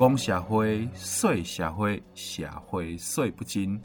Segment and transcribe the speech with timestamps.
[0.00, 3.78] 讲社会，说社会，社会说不尽，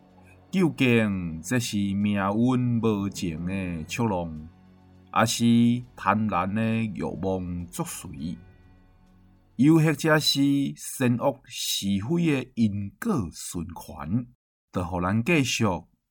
[0.49, 4.47] 究竟这是命运无情的捉弄，
[5.11, 5.43] 还是
[5.93, 6.61] 贪婪的
[6.95, 8.37] 欲望作祟？
[9.57, 10.41] 又或者是
[10.77, 14.25] 善恶是非的因果循环？
[14.71, 15.65] 就让咱继续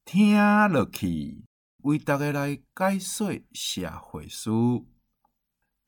[0.04, 0.36] 听
[0.68, 1.42] 落去，
[1.82, 4.50] 为大家来解说社会史。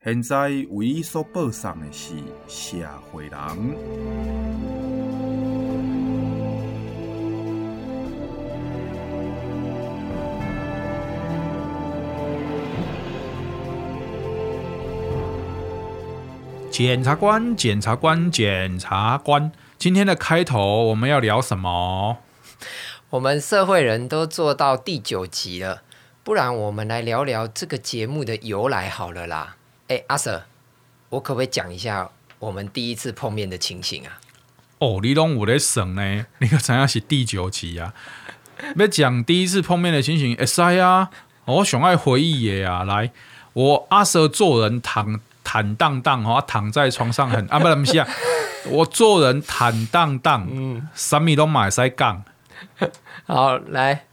[0.06, 2.14] 现在为伊所播送的是
[2.46, 2.76] 社
[3.10, 3.32] 会人。
[16.70, 19.50] 检察官，检察官，检察官。
[19.76, 22.18] 今天的开头我们要聊什么？
[23.10, 25.82] 我们社会人都做到第九集了，
[26.22, 29.55] 不然我们来聊聊这个节目的由来好了啦。
[29.88, 30.42] 哎，阿 Sir，
[31.10, 34.18] 我可不可以讲一下我们第一次碰面的情形啊？
[34.78, 36.26] 哦，你拢有在省呢？
[36.38, 37.94] 你可怎样是第九集啊？
[38.74, 41.10] 要讲第一次碰面的情形，会使啊！
[41.44, 43.12] 我上爱回忆的啊，来，
[43.52, 48.08] 我阿 Sir 做人坦坦荡荡哈，躺在床上很啊，不，不是啊，
[48.68, 52.24] 我做人坦荡荡，嗯，什么都买塞杠。
[53.26, 54.05] 好，来。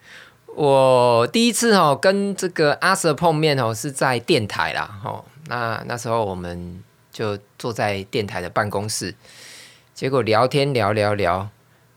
[0.55, 9.15] 我第一次哦跟这个阿 Sir 碰面哦是在电台啦，哦，那那时候我们就坐在电台的办公室，
[9.95, 11.49] 结果聊天聊聊聊，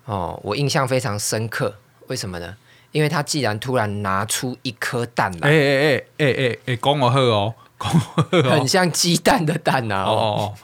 [0.07, 2.57] 哦，我印象非常深刻，为什么呢？
[2.93, 10.55] 因为他既然突然拿出一颗蛋来，哎哎哎哎哎哎，讲我喝哦， 讲我喝哦，很像鸡蛋的蛋啊，哦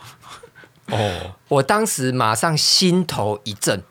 [0.89, 3.83] 哦哦，我当时马上心头一震，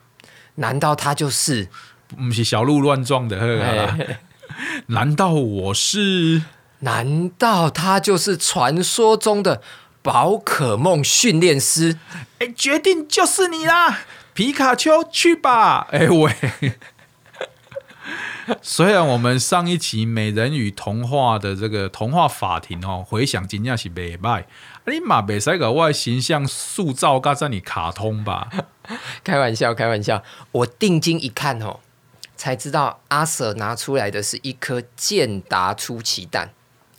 [0.56, 1.68] 难道他就是？
[2.16, 4.16] 不是小鹿乱撞的，嘿
[4.86, 6.42] 难道我是？
[6.80, 9.62] 难道他就是传说中的
[10.02, 11.98] 宝可梦训练师？
[12.40, 14.00] 哎，决定就是你啦，
[14.34, 15.86] 皮卡丘，去吧！
[15.92, 16.34] 哎喂，
[18.60, 24.44] 虽然我们上一期《美人鱼童话》的这个童话法庭哦，回想真正是袂歹，
[24.86, 28.48] 你嘛袂使个我的形象塑造噶在你卡通吧？
[29.22, 31.78] 开玩笑，开玩笑，我定睛一看哦。
[32.42, 36.50] 才知道阿 Sir 拿出来的是一颗健达出奇蛋，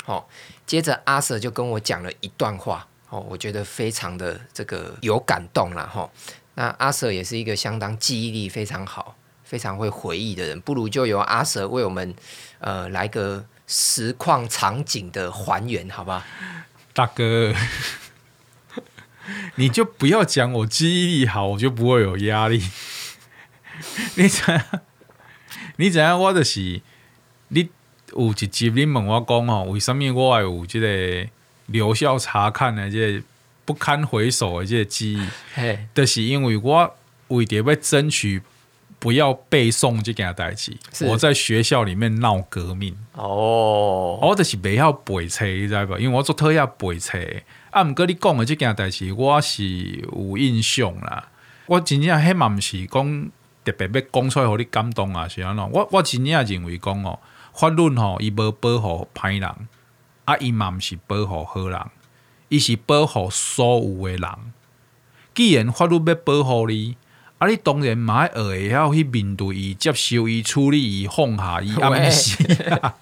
[0.05, 0.23] 哦，
[0.65, 6.09] 接着阿 Sir 就跟我讲了一段话，哦，我觉得非常的这个有感动了哈。
[6.55, 12.15] 那阿 Sir 也是一个相当记忆力非常好、非常会回忆的人，不如就由阿 Sir 为我们
[12.59, 16.25] 呃来个实况场景的还原，好吧？
[16.93, 17.53] 大哥，
[19.59, 22.63] 你就不要讲我记忆力好，我就不会有压力。
[24.15, 24.63] 你讲。
[25.77, 26.81] 你知影我就是
[27.47, 27.67] 你
[28.15, 31.27] 有一集你问我讲吼，为什物我会有即个
[31.65, 33.23] 留校查看的即个
[33.65, 35.27] 不堪回首的即个记忆？
[35.55, 36.95] 嘿，就是因为我
[37.29, 38.41] 为着要争取
[38.99, 42.95] 不要背诵即件代志，我在学校里面闹革命。
[43.13, 45.97] 哦，我就是袂晓背册，你知不？
[45.97, 47.17] 因为我做讨厌背册。
[47.71, 51.29] 啊，毋过你讲的即件代志，我是有印象啦。
[51.65, 53.31] 我真正迄嘛毋是讲。
[53.63, 55.27] 特别要讲出来，互你感动啊！
[55.27, 55.71] 是安怎？
[55.71, 57.19] 我我真正认为讲哦，
[57.53, 59.49] 法律吼，伊无保护歹人，
[60.25, 61.79] 啊，伊嘛毋是保护好人，
[62.49, 64.29] 伊是保护所有诶人。
[65.33, 66.97] 既然法律要保护你，
[67.37, 71.75] 啊，你当然嘛爱会晓去面对伊、接受伊、处理伊、放下伊。
[71.79, 72.95] 啊，毋是啊！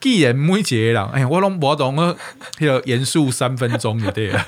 [0.00, 2.16] 既然每一个人，哎、欸，我拢无懂个
[2.58, 4.46] 迄个严肃三分钟就对了。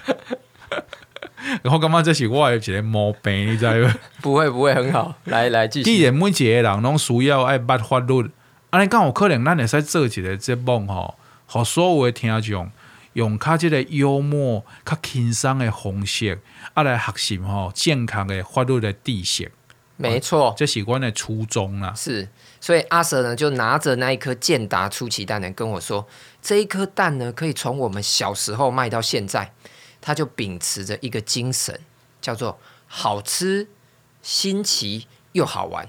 [1.62, 3.94] 然后感觉这是我的一个毛病，你知道吗？
[4.22, 5.84] 不会不会很好，来来继续。
[5.84, 8.30] 既然每一个人拢需要爱捌法律，
[8.70, 11.14] 安尼刚有可能咱会使做一个节目吼，
[11.46, 12.70] 互所有的听众
[13.12, 16.40] 用较这个幽默、较轻松的方式，
[16.72, 19.52] 啊来学习吼健康的法律的知识。
[19.96, 21.92] 没错，这是我的初衷啦。
[21.94, 22.28] 是，
[22.60, 26.08] 所以阿 Sir 呢就拿着那一颗健达出奇蛋呢跟我说，
[26.42, 29.52] 这一颗蛋呢可以从我们小时候卖到现在。
[30.06, 31.80] 他就秉持着一个精神，
[32.20, 33.66] 叫做好吃、
[34.20, 35.88] 新奇又好玩。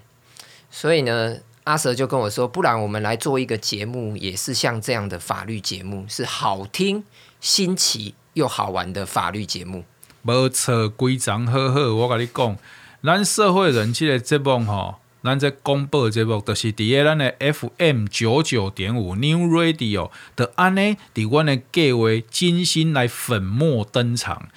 [0.71, 7.03] 所以呢，阿 Sir 就跟我说：“不然我们来做一个节目，也是像这样的法律节目，是好听、
[7.41, 9.83] 新奇又好玩的法律节目。”
[10.23, 11.93] 没错，规章好好。
[11.93, 12.57] 我跟你讲，
[13.03, 14.99] 咱社会人气的节目哈。
[15.25, 24.47] 咱这广播节目就是伫个咱的 FM 九九点五 New Radio 的安尼，伫阮的计划精心来粉墨登场。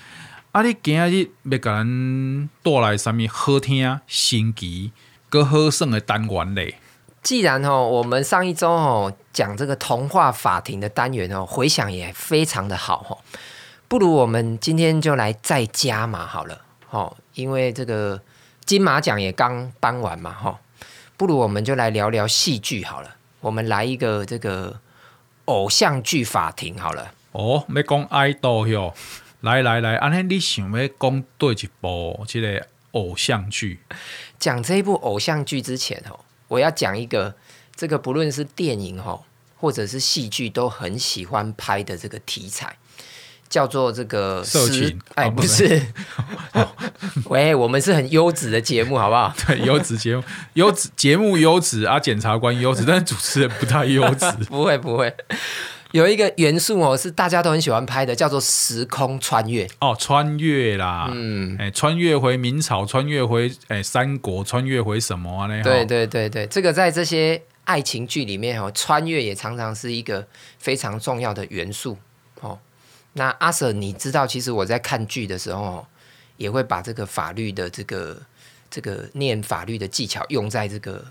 [0.52, 4.92] 啊，你今日要甲咱带来什么好听、新奇、
[5.30, 6.74] 搁好耍的单元嘞？
[7.22, 13.16] 既然哦，我们上一周哦讲这个童话法庭的单元哦，回响也非常的好哦，
[13.88, 16.60] 不如我们今天就来再加码好了。
[16.90, 18.20] 哦，因为这个
[18.68, 20.58] 金马奖也刚颁完嘛，哈、哦，
[21.16, 23.16] 不如我们就来聊聊戏剧好了。
[23.40, 24.78] 我们来一个这个
[25.46, 27.14] 偶像剧法庭好了。
[27.32, 28.92] 哦，要讲爱豆哟，
[29.40, 33.80] 来来来，安尼你想要讲对一部这个偶像剧？
[34.38, 37.34] 讲这一部偶像剧之前哦，我要讲一个
[37.74, 39.22] 这个不论是电影哦，
[39.56, 42.76] 或者是戏剧都很喜欢拍的这个题材。
[43.48, 45.80] 叫做这个社群，哎，哦、不是，
[47.30, 49.34] 喂，我们是很优质的节目，好不好？
[49.46, 50.22] 对， 优质节目，
[50.54, 54.26] 优质节目优质啊，检察官优质，但是主持人不太优质。
[54.48, 55.14] 不会不会，
[55.92, 59.66] 有一个元素哦，是大家都很喜欢拍的，叫做时空穿越。
[59.80, 65.46] 哦，穿越啦，嗯，哎，穿越回明朝，穿越回哎三国，穿越回什么啊？
[65.46, 70.26] 那对对对对，这个在这些爱情剧里面哦，穿越也常常是一个
[70.58, 72.07] 非常重要的元素哦。
[73.18, 75.86] 那阿 Sir，你知道，其实我在看剧的时候，
[76.36, 78.22] 也会把这个法律的这个
[78.70, 81.04] 这个念法律的技巧用在这个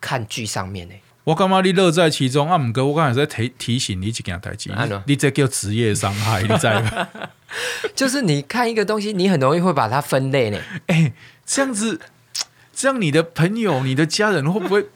[0.00, 0.94] 看剧上面呢。
[1.24, 4.70] 我感觉你乐在其中啊，唔过我刚才在提提醒你一件代志，
[5.06, 7.08] 你这叫职业伤害，你知吗？
[7.96, 10.60] 就是你看一个东西，你很容易会把它分类呢。
[10.86, 11.12] 哎、 欸，
[11.44, 12.00] 这样子，
[12.72, 14.86] 这样你的朋友、你的家人会不会？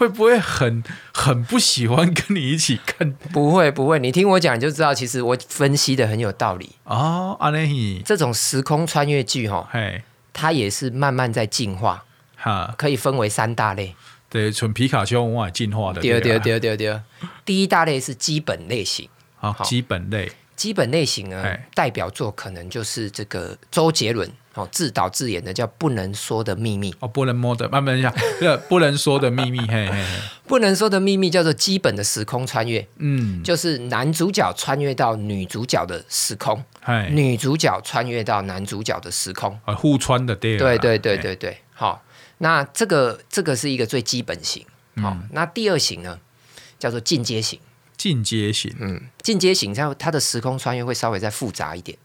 [0.00, 0.82] 会不会很
[1.12, 3.12] 很不喜欢跟你一起看？
[3.34, 7.36] 不会不会，你听我讲你就知道，其实我分析的很有道理哦。
[7.38, 10.02] 阿内，这种时空穿越剧哈，嘿，
[10.32, 12.02] 它也是慢慢在进化，
[12.36, 13.94] 哈，可以分为三大类。
[14.30, 16.00] 对，从皮卡丘往外进化的。
[16.00, 16.98] 对对对对对，
[17.44, 19.06] 第一大类是基本类型，
[19.36, 20.32] 好，基本类。
[20.56, 21.44] 基本类型呢，
[21.74, 30.04] 代表作可能就是这个周杰伦哦自导自演的叫《不能说的秘密》哦，不能摸的，慢慢一下，这不能说的秘密， 嘿嘿嘿，
[30.46, 36.62] 不能说的秘密叫做基本的时空穿越，嗯，就是男主角穿越到女主角的时空，
[37.10, 42.02] 女主角穿越到男主角的时空，啊，互穿的对，对对对对对，好，
[42.38, 46.18] 那这个这个是一个最基本型，好，那第二型呢
[46.78, 47.60] 叫做进阶型。
[47.96, 51.98] 进阶型，嗯，进阶型，它它的时空穿越会稍微再复杂一点。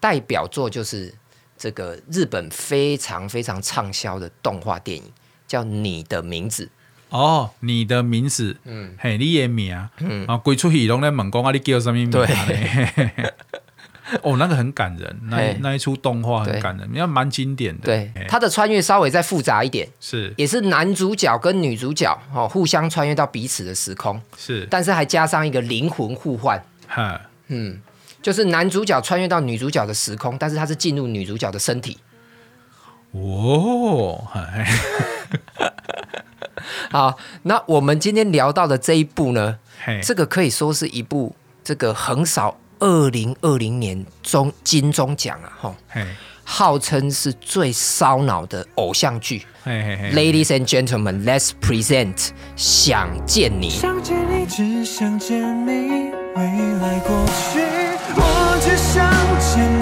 [0.00, 1.12] 代表作就是
[1.60, 5.04] 这个日本非常非常畅销的动画电影，
[5.46, 6.64] 叫《你的名字》。
[7.10, 12.10] 哦，你的名字，嗯，嘿，你的名，嗯，啊，鬼出戏拢在猛讲啊，你叫什么名？
[12.10, 12.26] 对。
[14.22, 17.84] 哦，那个很感人，那那一出动画很感人，你看蛮经典的。
[17.84, 20.32] 对，他的穿越稍微再复杂一点，是。
[20.38, 27.80] 也是男主角跟女主角哦互相穿越到彼此的时空，是，但是还加上一个灵魂互换，哈，嗯，
[28.22, 31.98] 就是男主角穿越到女主角的时空，但是他是进入女主角的身体。
[33.12, 34.24] 哦，
[36.90, 39.58] 好，那我们今天聊到的这一部呢，
[40.02, 41.34] 这个可以说是一部
[41.64, 42.56] 这个横扫。
[42.82, 45.74] 二零二零年中金钟奖啊，吼，
[46.44, 49.44] 号称是最烧脑的偶像剧。
[49.66, 52.14] Ladies and gentlemen, let's present
[52.56, 53.68] 《想见你》。
[53.74, 56.42] 想见你，只想见你，未
[56.80, 57.14] 来过
[57.52, 57.60] 去，
[58.16, 59.79] 我只想见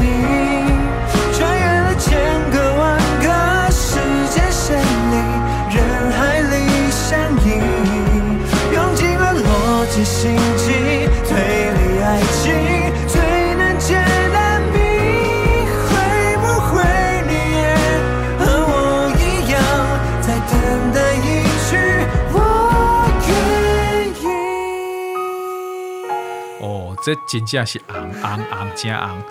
[27.08, 29.22] 这真正是昂昂昂加昂！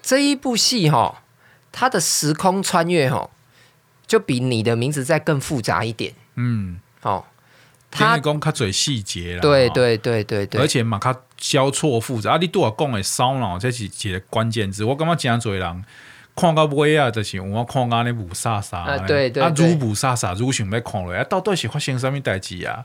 [0.00, 1.22] 这一部戏哈，
[1.70, 3.28] 它的时空穿越哈，
[4.06, 6.14] 就比你的名字再更复杂一点。
[6.36, 7.22] 嗯，哦，
[7.90, 9.42] 它讲较最细节啦。
[9.42, 12.30] 对对对对对，而且嘛，较交错复杂。
[12.32, 14.82] 啊，你对我讲的骚脑，这是一个关键字。
[14.84, 15.84] 我感觉真多人。
[16.38, 22.84] 看到尾啊，就是我看到那雾煞煞，啊对对，啊如雾煞煞，如想要看落，啊到底是发生什么代志啊？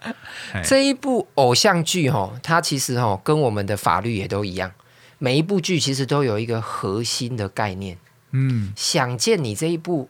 [0.64, 4.72] 这一部偶像剧哦，它其实哦跟我们的法律也都一样，
[5.20, 7.96] 每一部剧其实都有一个核心的概念。
[8.32, 10.10] 嗯，想见你这一部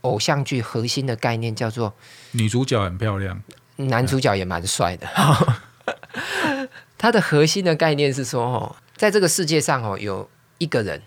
[0.00, 1.92] 偶像剧核心的概念叫做
[2.30, 3.42] 女主角很漂亮，
[3.76, 5.06] 男主角也蛮帅的。
[6.96, 11.02] 它的核心的概念是说哦，在这个世界上哦有一个人。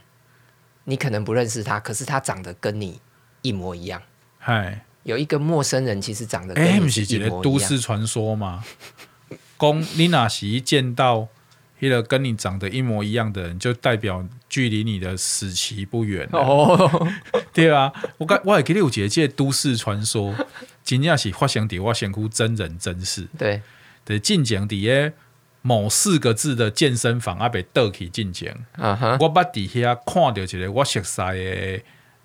[0.89, 2.99] 你可能不认识他，可是他长得跟你
[3.43, 4.01] 一模一样。
[4.39, 6.89] 嗨，有一个陌生人，其实长得跟你一模一样。
[6.89, 8.63] 欸、是一个都市传说吗？
[9.55, 11.27] 公，你哪时一见到
[11.79, 16.27] 一个跟你长得一模一样的人，就代表距离你的死期不远。
[16.31, 17.07] 哦，
[17.53, 20.33] 对啊，我刚我还给你有几个都市传说，
[20.83, 23.27] 真正是发生在我身躯真人真事。
[23.37, 23.61] 对，
[24.03, 25.13] 对，进讲底下
[25.61, 29.17] 某四个字的健身房啊被倒去进前，uh huh.
[29.19, 31.81] 我捌伫遐看到一个我熟悉的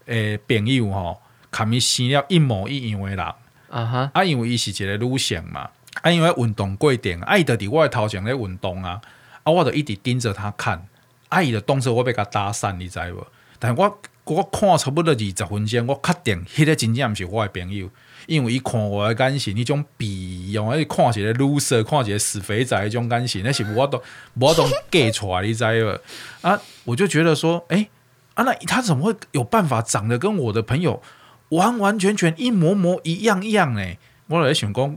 [0.06, 3.34] 诶朋友吼，甲伊生了一模一样的人，啊
[3.70, 4.10] 哈、uh，huh.
[4.12, 5.68] 啊因为伊是一个女性嘛，
[6.02, 9.00] 啊因为运动过程，啊伊就伫我头前咧运动啊，
[9.42, 10.86] 啊我就一直盯着他看，
[11.28, 13.26] 啊伊就当作我要甲搭讪，你知无？
[13.58, 17.90] 但我我看差不多二十分钟，我确定迄个真正毋是我的朋友。
[18.26, 24.02] 因为伊看我的眼神，迄种鄙用，而且看一个 loser，看一个死肥仔，迄种眼神，那是无法度
[24.34, 26.00] 无法度假出来，你知无？
[26.40, 27.90] 啊，我就觉得说，诶、欸，
[28.34, 31.02] 啊，那他怎么会有办法长得跟我的朋友
[31.50, 33.84] 完完全全一模模一样一样呢？
[34.28, 34.96] 我就在想讲，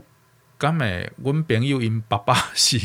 [0.56, 2.80] 敢诶，阮朋友因爸爸是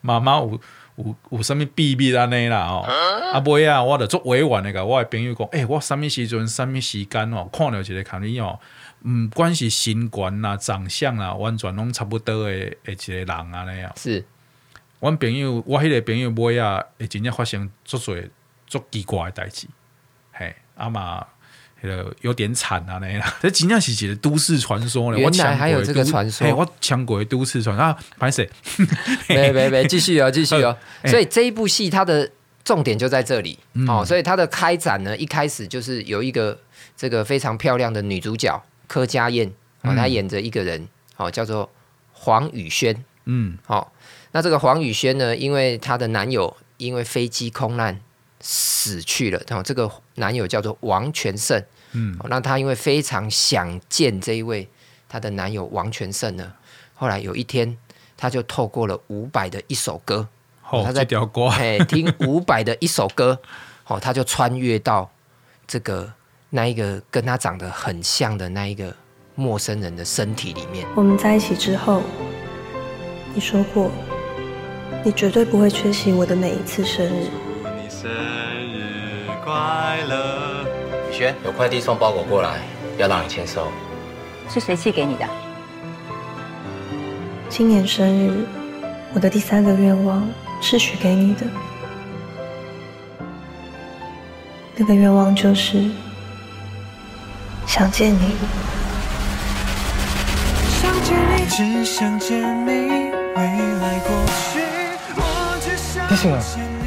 [0.00, 0.60] 妈妈有
[0.96, 2.66] 有有啥物秘密安尼啦？
[2.66, 2.86] 哦，
[3.34, 8.58] 啊，尾啊，我著做委婉诶甲我的朋友讲，诶、欸，我啥物时阵、啥物时间哦，看到一个卡尼哦。
[9.04, 13.92] 毋管是身高啊、长相啊，完全拢差不多诶，诶一个人啊，那样。
[13.96, 14.24] 是，
[15.00, 18.30] 阮朋友，我迄个朋友尾啊，会真正发生足侪
[18.66, 19.66] 足奇怪诶代志，
[20.32, 21.22] 嘿，阿妈，
[22.22, 23.22] 有点惨啊，那样。
[23.42, 25.18] 这真正是一个都市传说呢。
[25.18, 28.48] 原来还有这个传说，嘿，我听过都市传啊，歹势。
[29.28, 30.74] 没没没，继续哦， 继续哦。
[31.04, 32.30] 所以这一部戏它的
[32.64, 36.58] 重点就在这里、嗯、哦，所以它的开展呢，一开始就是有一个
[36.96, 38.64] 这个非常漂亮的女主角。
[38.86, 41.70] 柯佳燕，哦，她演着一个人，哦，叫做
[42.12, 43.92] 黄宇轩，嗯，好，
[44.32, 48.00] 那这个黄宇轩呢，因为她的男友因为飞机空难
[48.40, 51.62] 死去了，然后这个男友叫做王全胜，
[51.92, 54.68] 嗯，那她因为非常想见这一位
[55.08, 56.52] 她的男友王全胜呢，
[56.94, 57.76] 后来有一天，
[58.16, 60.28] 她就透过了伍佰的一首歌，
[60.70, 63.40] 哦，她在吊歌，哎，听伍佰的一首歌，
[63.86, 65.10] 哦，她就穿越到
[65.66, 66.12] 这个。
[66.56, 68.94] 那一个跟他长得很像的那一个
[69.34, 70.86] 陌生人的身体里面。
[70.94, 72.00] 我们在一起之后，
[73.34, 73.90] 你说过，
[75.02, 77.26] 你绝对不会缺席我的每一次生日。
[77.60, 80.64] 祝你生日快乐！
[81.10, 82.60] 宇轩，有快递送包裹过来，
[82.98, 83.66] 要让你签收。
[84.48, 85.28] 是谁寄给你的？
[87.48, 88.46] 今年生日，
[89.12, 90.24] 我的第三个愿望
[90.60, 91.46] 是许给你的。
[94.76, 95.90] 那个愿望就是。
[97.74, 98.36] 想见你，
[100.80, 103.42] 想见你，只想见你，未
[103.80, 104.14] 来过
[104.52, 104.60] 去，
[105.16, 105.20] 我
[105.60, 106.30] 只想见
[106.84, 106.86] 你。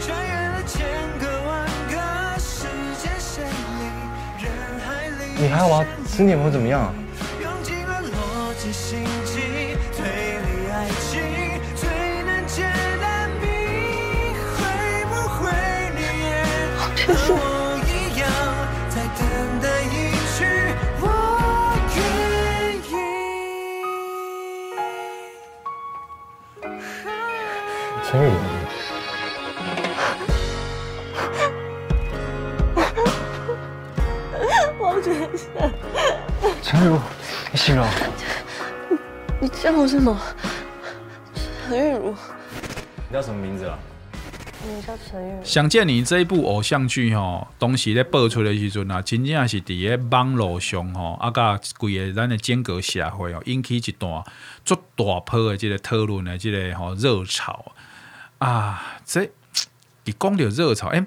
[0.00, 0.80] 穿越了千
[1.18, 1.94] 个万个
[2.40, 2.64] 时
[3.02, 3.52] 间线里，
[4.42, 4.48] 人
[4.80, 5.84] 海里，你还好吗？
[6.08, 6.80] 身体有没有怎么样？
[6.80, 7.09] 用
[36.70, 37.00] 陈如，
[37.50, 37.84] 你醒了？
[39.40, 40.16] 你叫我什么？
[41.66, 42.14] 陈玉茹。
[43.08, 43.76] 你叫什么名字啊？
[44.64, 45.44] 你叫陈玉。
[45.44, 54.22] 想见你这一部偶像剧吼，当时咧播出的时阵啊，真正是伫个网络上吼，啊，甲规个咱的间隔社会哦，引起一段
[54.64, 57.72] 足大波的这个讨论的这个吼热潮。
[58.38, 59.28] 啊，这
[60.04, 61.04] 你讲到热潮，哎、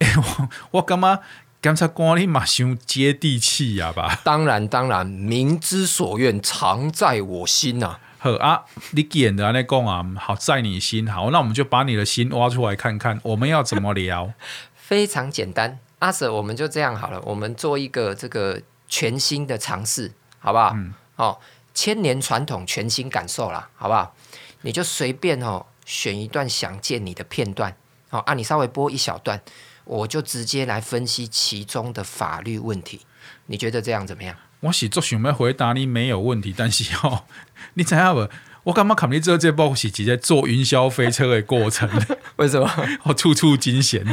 [0.00, 1.22] 欸 欸，我我感觉
[1.68, 4.20] 检察官你嘛想接地气呀吧？
[4.24, 8.00] 当然当然，民之所愿，常在我心呐、啊。
[8.18, 14.32] 好啊，你既然安尼讲啊，好在你心好，那我们就把你的心挖出来看看，我们要怎么聊？
[14.74, 20.72] 非常简单，阿 Sir，我们就这样好了，我们做一个这个全新的尝试，好不好？
[20.74, 20.94] 嗯。
[21.16, 21.38] 哦，
[21.74, 24.14] 千年传统，全新感受啦，好不好？
[24.62, 25.66] 你就随便哦。
[25.84, 27.74] 选一段想见你的片段，
[28.10, 29.40] 好啊，你稍微播一小段，
[29.88, 33.00] 我就直接来分析其中的法律问题。
[33.46, 34.36] 你觉得这样怎么样？
[34.60, 37.24] 我是做想要回答你没有问题，但是哦，
[37.74, 38.28] 你知道不？
[38.64, 41.88] 我感觉看你做这部是直接坐云霄飞车的过程。
[42.36, 42.70] 为什么？
[43.04, 44.04] 我处处惊险，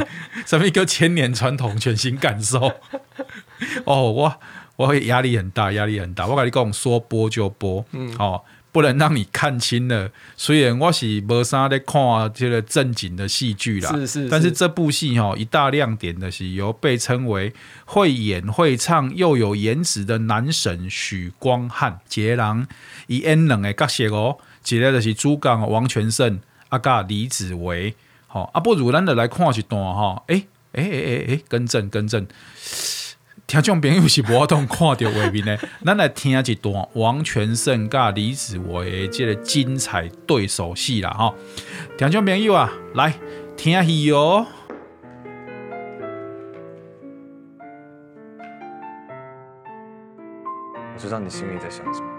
[0.46, 2.72] 什么一个千年传统，全新感受。
[3.84, 4.40] 哦，我
[4.76, 6.26] 我会压力很大，压力很大。
[6.26, 8.42] 我跟你讲，说播就播，嗯，哦。
[8.76, 10.10] 不能让你看清了。
[10.36, 11.98] 虽然我是没啥在看
[12.34, 17.54] 这个正经的戏剧啦，是是是，但是这部戏哈一大亮点的是由被称为
[17.86, 22.66] 会演会唱又有颜值的男神许光汉杰郎
[23.06, 24.36] 以 N 两个角色哦，
[24.68, 27.94] 一个就是主角王全胜阿加李子维，
[28.26, 32.26] 好啊，不如咱就来看一段哈，诶诶诶诶，更正更正，
[33.46, 41.32] 听众朋友是无法通看到画面的， 咱来听一段王全胜甲李子维的这个精彩对手戏啦哈！
[41.96, 43.14] 听众朋友啊，来
[43.56, 44.44] 听戏哦。
[50.92, 52.15] 我知道你心里在想什么。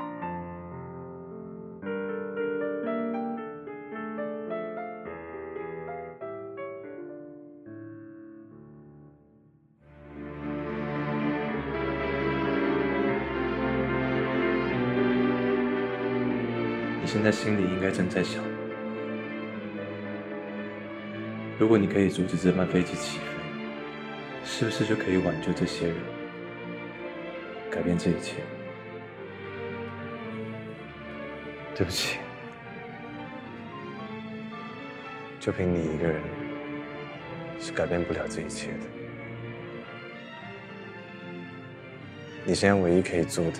[17.28, 18.42] 在心里应该正在想：
[21.60, 23.26] 如果你可以阻止这班飞机起飞，
[24.46, 25.98] 是不是就可以挽救这些人，
[27.70, 28.36] 改变这一切？
[31.76, 32.18] 对不起，
[35.38, 36.22] 就凭你一个人
[37.60, 38.80] 是改变不了这一切的。
[42.46, 43.60] 你现在唯一可以做的，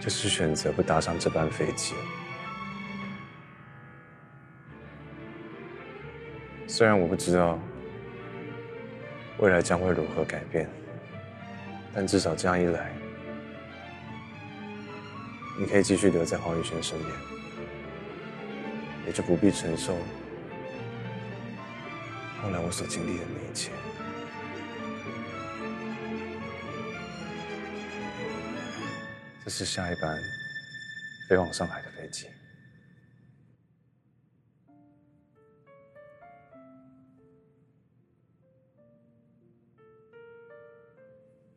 [0.00, 1.94] 就是选择不搭上这班飞机。
[6.66, 7.58] 虽然我不知道
[9.38, 10.68] 未来将会如何改变，
[11.92, 12.92] 但至少这样一来，
[15.58, 17.10] 你可以继续留在黄宇轩身边，
[19.06, 19.94] 也就不必承受
[22.40, 23.70] 后来我所经历的那一切。
[29.50, 30.18] 是下一班
[31.28, 32.28] 飞往上海的飞机。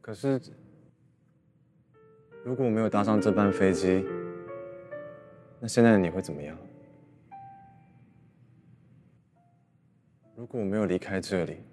[0.01, 0.41] 可是，
[2.43, 4.03] 如果我没有搭上这班飞机，
[5.61, 6.57] 那现在的你会怎么样？
[10.35, 11.63] 如果我没有离开这里，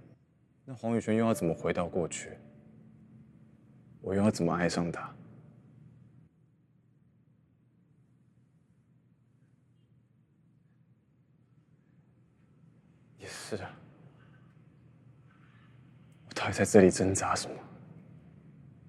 [0.64, 2.38] 那黄宇轩又要怎么回到过去？
[4.00, 5.12] 我又要怎么爱上他？
[13.56, 13.70] 是啊，
[16.28, 17.54] 我到底在这里挣扎什么？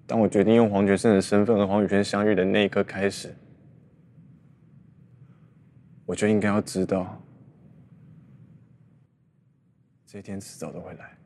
[0.06, 3.34] 当我决定用黄觉胜的身份和黄宇轩相遇的那一刻开始，
[6.04, 7.18] 我就应该要知道，
[10.06, 11.16] 这一天迟早都会来。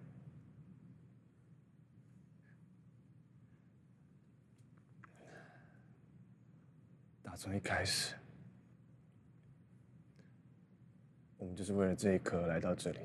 [7.23, 8.15] 打从一开始，
[11.39, 13.01] 我们就是为了这一刻来到这里。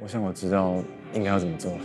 [0.00, 0.82] 我想我知道
[1.12, 1.80] 应该要怎么做了。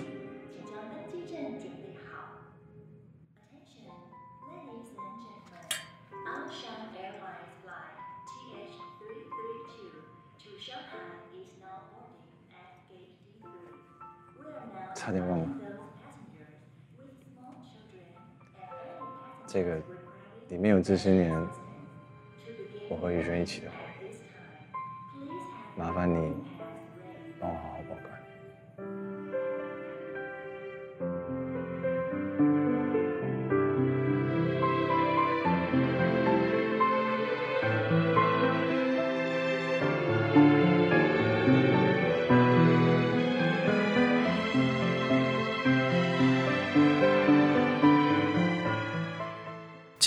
[14.95, 15.47] 差点忘了，
[19.45, 19.80] 这个
[20.49, 21.47] 里面有这些年
[22.89, 23.75] 我和宇轩一起的回
[24.08, 25.30] 忆，
[25.78, 26.34] 麻烦你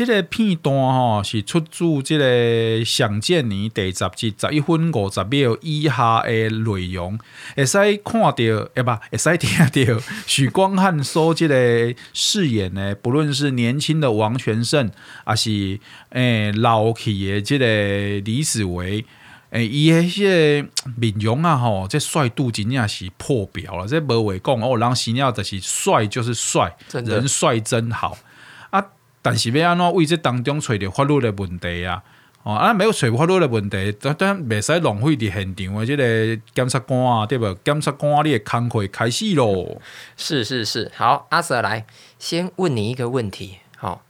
[0.05, 2.25] 这个片段吼是出自这个
[2.85, 7.19] 《想见你》第十集十一分五十秒以下的内容，
[7.57, 8.33] 会使看到，
[8.75, 14.89] 哎不，会使听到许光汉所这个饰演的，不论是年轻的王全胜，
[15.25, 15.81] 还是
[16.11, 19.05] 诶、欸、老去的这个李子维，
[19.51, 23.89] 诶，伊迄些面容啊，吼，这帅度真正是破表了。
[23.89, 28.17] 这无话讲哦，人生了就是帅就是帅，人帅真好。
[29.23, 32.03] 但是要安怎为这当中找到法律的问题啊？
[32.45, 37.53] 哦，啊，没有找法律的问题，当然袂使浪费伫现场的这个检察官啊，对不？
[37.65, 39.81] 检察官你的工会开始喽。
[40.17, 41.85] 是是是，好，阿 Sir 来
[42.19, 44.01] 先问你一个问题，好、哦，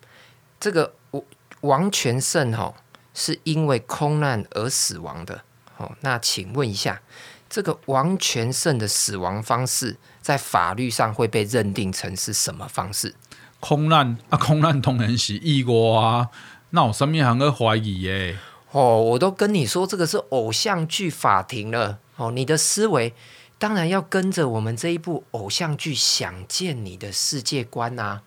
[0.61, 1.23] 这个王
[1.63, 2.75] 王全胜吼、哦、
[3.15, 5.43] 是因为空难而死亡的，
[5.75, 7.01] 好、哦，那请问一下，
[7.49, 13.15] 这个王全胜的死亡方式在法律上会被认定成是什么方式？
[13.61, 16.29] 空难啊，空难当然是意外啊，
[16.71, 18.39] 那我身边还个怀疑耶？
[18.71, 21.99] 哦，我都跟你说这个是偶像剧法庭了。
[22.17, 23.15] 哦，你的思维
[23.59, 28.23] 当然要跟着我们这一部偶像剧《想见你》的世界观啊。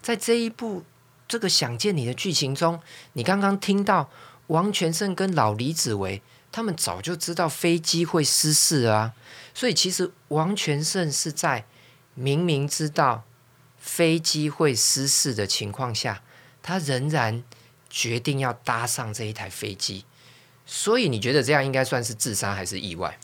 [0.00, 0.84] 在这一部
[1.26, 2.80] 这个《想见你》的剧情中，
[3.14, 4.08] 你刚刚听到
[4.48, 6.22] 王全胜跟老李子维
[6.52, 9.12] 他们早就知道飞机会失事啊，
[9.52, 11.64] 所以其实王全胜是在
[12.14, 13.24] 明明知道
[13.84, 16.22] 飞机会失事的情况下，
[16.62, 17.44] 他仍然
[17.90, 20.06] 决定要搭上这一台飞机。
[20.64, 23.18] 所以你觉得这样应该算是自杀还是意外？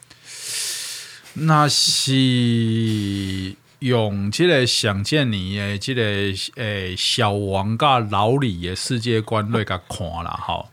[1.33, 10.68] 那是用这个想见你的这个诶、欸、小王跟老李的世界观来甲看啦，吼，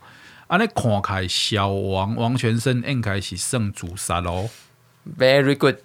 [0.48, 4.50] 安尼看开小王王全胜应该是算自杀咯。
[5.18, 5.76] Very good，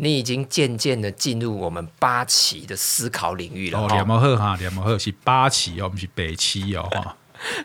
[0.00, 3.80] 你已经渐渐的进入我们八旗的思考领域了。
[3.80, 7.16] 哦，两毛赫哈，两毛赫是八旗哦，不是北旗哦， 哈，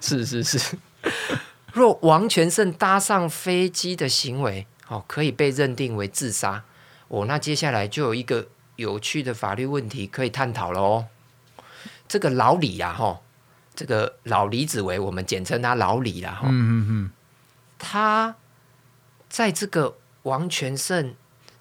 [0.01, 0.77] 是是是。
[1.73, 6.63] 若王全胜搭上飞机的行为，哦，可以被认定为自杀，
[7.07, 11.05] 哦，那接下来就有一个有趣的法律问题可以探讨了哦。
[12.07, 13.21] 这个老李呀，哈，
[13.75, 17.11] 这个老李子维，我们简称他老李啦，哈，嗯嗯嗯，
[17.77, 18.35] 他
[19.29, 21.15] 在这个王全胜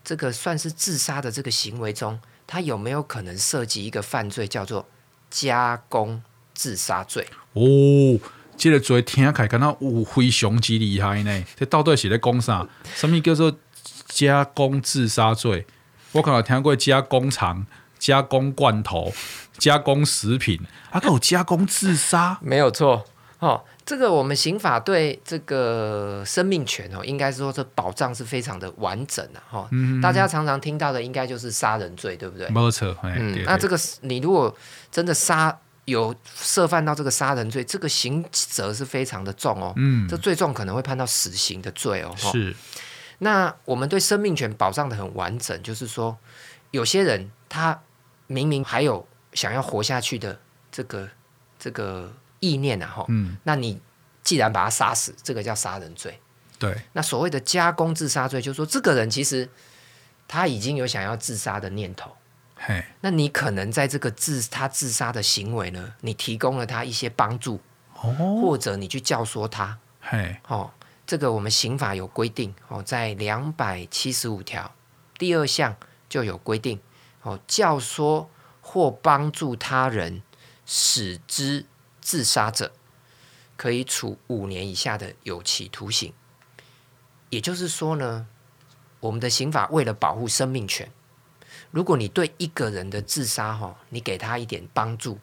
[0.05, 4.89] 这个算是自杀的这个行为中，他有没有可能涉及一个犯罪，叫做
[5.31, 6.23] 加工
[6.55, 7.27] 自杀罪？
[7.53, 8.21] 哦。
[8.55, 11.45] 这个罪听起来敢若有非常之厉害呢？
[11.57, 12.69] 这到底是在讲啥？
[12.95, 13.59] 什么叫做
[14.07, 15.67] 加工自杀罪？
[16.13, 17.67] 我可能听过加工厂、
[17.99, 19.13] 加工罐头、
[19.57, 20.61] 加工食品，
[20.91, 22.39] 还、啊、有加工自杀？
[22.43, 23.07] 没有错
[23.39, 23.65] 哦。
[23.85, 29.69] 这个我们刑法对这个生命权哦，应该说这保障是非常的完整的哈。
[29.73, 32.49] 嗯，大家常常听到的应该就是杀人罪，对不对？
[32.49, 32.97] 没错。
[33.03, 34.55] 嗯，对对，那这个你如果
[34.91, 35.59] 真的杀。
[35.87, 39.73] 有涉犯到这个杀人罪，这个刑责是非常的重哦。
[39.75, 42.15] 嗯，这最重可能会判到死刑的罪哦。
[42.17, 42.55] 是。
[43.19, 46.17] 那我们对生命权保障的很完整，就是说，
[46.71, 47.83] 有些人他
[48.29, 50.39] 明明还有想要活下去的
[50.71, 51.09] 这个
[51.59, 52.13] 这个
[52.43, 53.07] 意念啊，哈。
[53.09, 53.39] 嗯。
[53.45, 53.81] 那你
[54.23, 56.21] 既然把他杀死，这个叫杀人罪。
[56.59, 56.77] 对。
[56.93, 59.49] 那所谓的加工自杀罪，就是说这个人其实
[60.29, 62.15] 他已经有想要自杀的念头。
[63.01, 67.61] 那你可能在这个自他自杀的行为呢，你提供了他一些帮助
[67.95, 68.41] ，oh.
[68.41, 69.77] 或者你去教唆他
[70.09, 70.37] ，Hey.
[70.47, 70.71] 哦，
[71.05, 74.73] 这个我们刑法有规定哦，在两百七十五条
[75.19, 75.75] 第二项
[76.09, 76.79] 就有规定
[77.23, 78.29] 哦，教唆
[78.61, 80.23] 或帮助他人
[80.65, 81.67] 使之
[82.03, 82.73] 自杀者，
[83.57, 86.13] 可以处五年以下的有期徒刑。
[87.31, 88.27] 也就是说呢，
[89.01, 90.91] 我们的刑法为了保护生命权。
[91.71, 95.19] 如果你对一个人的自杀哈，你给他一点帮助，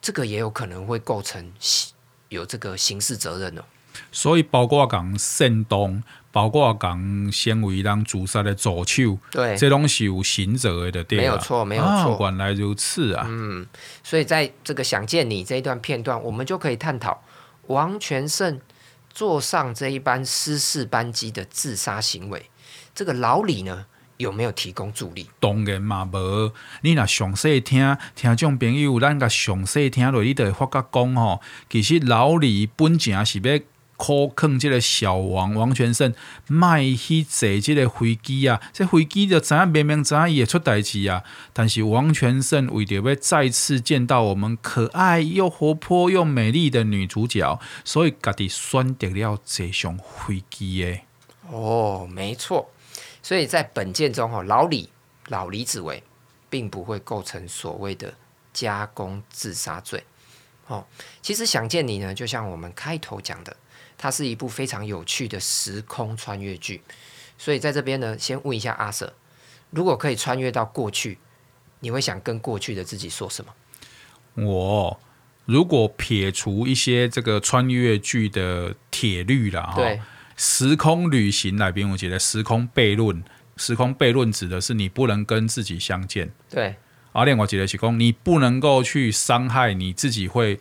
[0.00, 1.52] 这个也有可能会构成
[2.28, 3.64] 有这个刑事责任哦。
[4.12, 13.24] 所以包括讲煽动，包括讲先为人自杀的助手，对，这东西有行者的，对，没有错，没有错，原来如此啊。
[13.28, 13.64] 嗯，
[14.02, 17.22] 所以在这个想见你这一段片段，我们就可以探讨
[17.68, 18.60] 王全胜
[19.08, 22.50] 坐上这一班失事班机的自杀行为，
[22.92, 23.86] 这个老李呢？
[24.16, 25.28] 有没有提供助力？
[25.40, 26.52] 当然嘛，无。
[26.82, 33.58] 你若详细听听众朋友，咱个详细听落，你就会发觉讲吼，其实老李本正是要
[33.96, 36.12] 考劝这个小王王全胜，
[36.48, 38.60] 卖去坐这个飞机啊。
[38.72, 41.22] 这飞机就知影明明知影伊会出代志啊。
[41.52, 51.04] 但是王全胜为着要再次见到我们可爱又活泼又美丽的女主角，所以家己选择了坐上飞机诶。
[51.50, 52.70] 哦，没错。
[53.22, 54.90] 所以在本件中，哦，老李
[55.28, 56.02] 老李子维
[56.50, 58.12] 并不会构成所谓的
[58.52, 60.04] 加工自杀罪。
[60.66, 60.84] 哦，
[61.22, 63.56] 其实想见你呢，就像我们开头讲的，
[63.96, 66.82] 它是一部非常有趣的时空穿越剧。
[67.36, 69.12] 所以在这边呢，先问一下阿 Sir，
[69.70, 71.18] 如果可以穿越到过去，
[71.80, 73.52] 你会想跟过去的自己说什么？
[74.44, 75.00] 我
[75.44, 79.82] 如果撇除一些这个穿越剧的铁律了，哈。
[80.36, 83.22] 时空旅行来宾，我觉得时空悖论，
[83.56, 86.32] 时空悖论指的是你不能跟自己相见。
[86.50, 86.74] 对，
[87.12, 90.58] 而另我觉得是讲，你不能够去伤害你自己会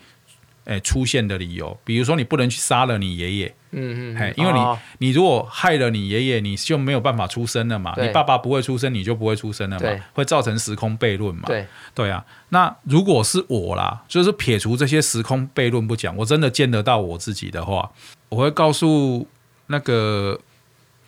[0.66, 3.56] 诶、欸、出现的理由，比如说你不能去杀了你爷爷。
[3.72, 7.94] 嗯嗯，嘿，因为你、哦、你如果害了你爷爷，你就没有办法出生了嘛。
[7.98, 11.44] 你爸爸不会出生，你就不会出生了嘛，会造成时空悖论嘛。
[11.48, 17.92] 对对啊，那如果是我啦，就是撇除这些时空悖论不讲，我真的见得到我自己的话，
[18.30, 19.28] 我会告诉。
[19.68, 20.42] 那个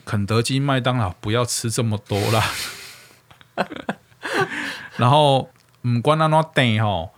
[0.05, 2.51] 肯德基、麦当劳不要吃这么多啦。
[4.95, 5.49] 然后
[5.81, 7.11] 唔管那怎订吼，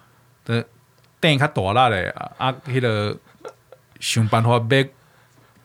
[0.44, 0.66] 的
[1.20, 3.18] 订较大啦嘞啊，迄个
[4.00, 4.88] 想办法买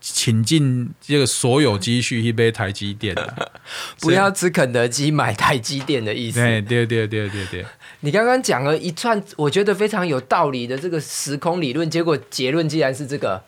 [0.00, 3.52] 倾尽这个所有积蓄去买台积电的，
[4.00, 6.40] 不要吃肯德基买台积电的意思。
[6.40, 7.66] 对对对对对对。
[8.00, 13.44] 你刚刚讲了一串我觉得非常有道理的这个时空理论，结果结论竟然是这个，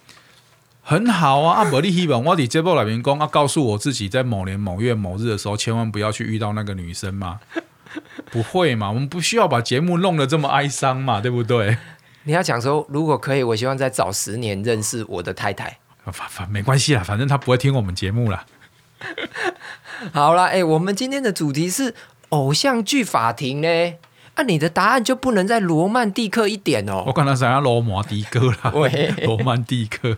[0.83, 1.63] 很好啊！
[1.63, 7.41] 啊，无你希望我伫节目里面讲啊，告诉我自己在某年某月某日的时候，千万不要去遇到那个女生吗？
[8.31, 8.89] 不会嘛？
[8.91, 11.77] 我们不需要把节目弄得这么哀伤嘛，对不对？
[12.25, 15.79] 你要讲说，如果可以，我希望再早十年认识我的太太。
[16.05, 18.45] 反反没关系啦，反正他不会听我们节目啦。
[20.13, 21.95] 好啦，哎、欸，我们今天的主题是
[22.31, 23.95] 偶像剧法庭呢。
[24.35, 27.05] 啊，你的答案就不能再罗曼蒂克一点哦。
[27.07, 30.17] 我可能想要罗马蒂克啦， 喂，罗曼蒂克。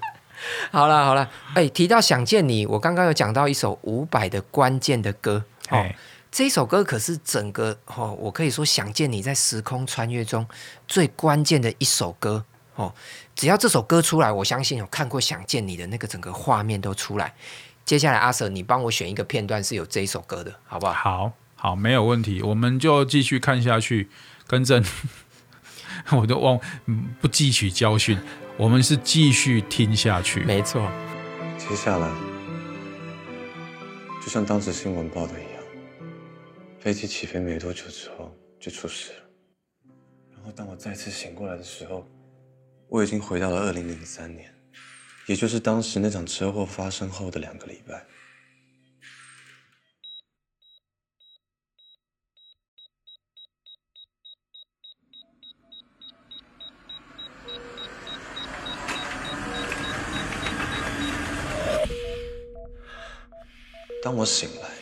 [0.70, 5.84] 好了好了，哎、欸，提到想见你，我刚刚有讲到一首伍佰的关键的歌哦。
[6.36, 10.46] 这首歌可是整个哦，我可以说想见你在时空穿越中
[10.86, 12.44] 最关键的一首歌
[12.74, 12.92] 哦。
[13.34, 17.32] 只要这首歌出来，我相信有看过想见你的那个整个画面都出来。
[17.86, 20.92] 接下来阿 Sir，你帮我选一个片段是有这一首歌的，好不好？
[20.92, 21.32] 好。
[21.54, 24.10] 好，没有问题，我们就继续看下去。
[24.46, 24.84] 更正，
[26.12, 26.60] 我都忘
[27.18, 28.18] 不汲取教训，
[28.58, 30.40] 我们是继续听下去。
[30.40, 30.86] 没错，
[31.56, 32.10] 接下来
[34.22, 35.45] 就像当时新闻报的一样，
[36.86, 39.18] 飞机起飞没多久之后就出事了。
[40.30, 42.06] 然后当我再次醒过来的时候，
[42.88, 44.54] 我已经回到了二零零三年，
[45.26, 48.06] 也就是当时那场车祸发生后的两个礼拜。
[64.00, 64.75] 当我醒来，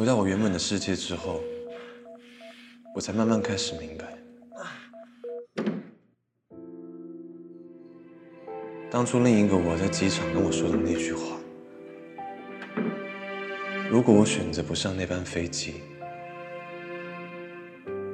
[0.00, 1.42] 回到我原本的世界之后，
[2.94, 4.06] 我才慢慢开始明白，
[8.90, 11.36] 当初另一个我在机场跟我说的那句话：
[13.90, 15.82] 如果我选择不上那班飞机，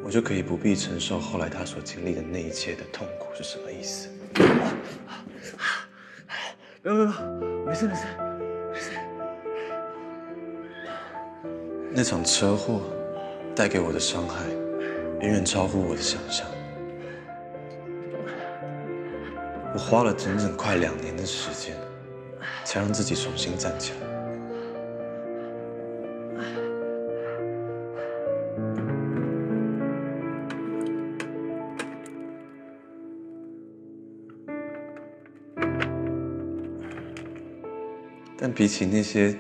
[0.03, 4.09] 我就可以不必承受后来他所经历的那一切的痛苦，是什么意思？
[6.83, 7.13] 不不不，
[7.65, 8.36] 没事没事。
[11.97, 12.83] 那场车祸
[13.55, 14.45] 带给我的伤害，
[15.23, 16.47] 远远超乎我的想象。
[19.73, 21.75] 我花了整整快两年的时间，
[22.67, 23.99] 才让自己重新站起来。
[38.37, 39.35] 但比起那些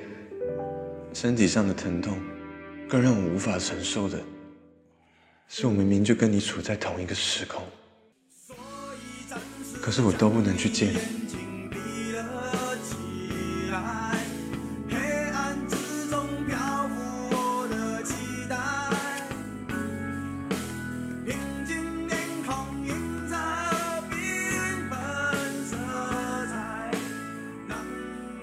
[1.13, 2.19] 身体上的疼痛，
[2.89, 4.23] 更让我无法承受的，
[5.49, 7.65] 是我明明就跟你处在同一个时空，
[9.83, 10.99] 可是我都不能去见你。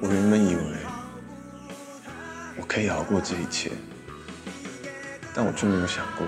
[0.02, 0.62] 我原本以为
[2.58, 3.72] 我可以熬过这一切。
[5.36, 6.28] 但我却没有想过，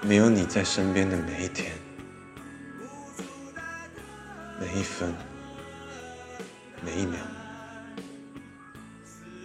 [0.00, 1.72] 没有你在身边的每一天，
[4.58, 5.14] 每一分，
[6.84, 7.20] 每一秒，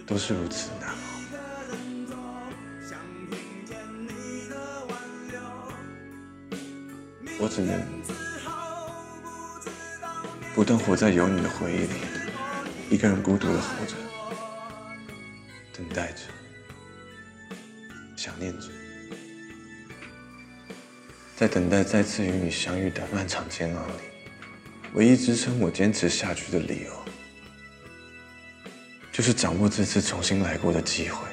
[0.08, 0.96] 都是如此难。
[7.38, 7.80] 我只能
[10.56, 12.00] 不断活在有你的回忆里，
[12.90, 13.94] 一个人孤独的活着，
[21.56, 23.94] 等待再次与你相遇的漫长煎熬里，
[24.94, 26.92] 唯一支撑我坚持下去的理由，
[29.10, 31.26] 就是掌握这次重新来过的机会，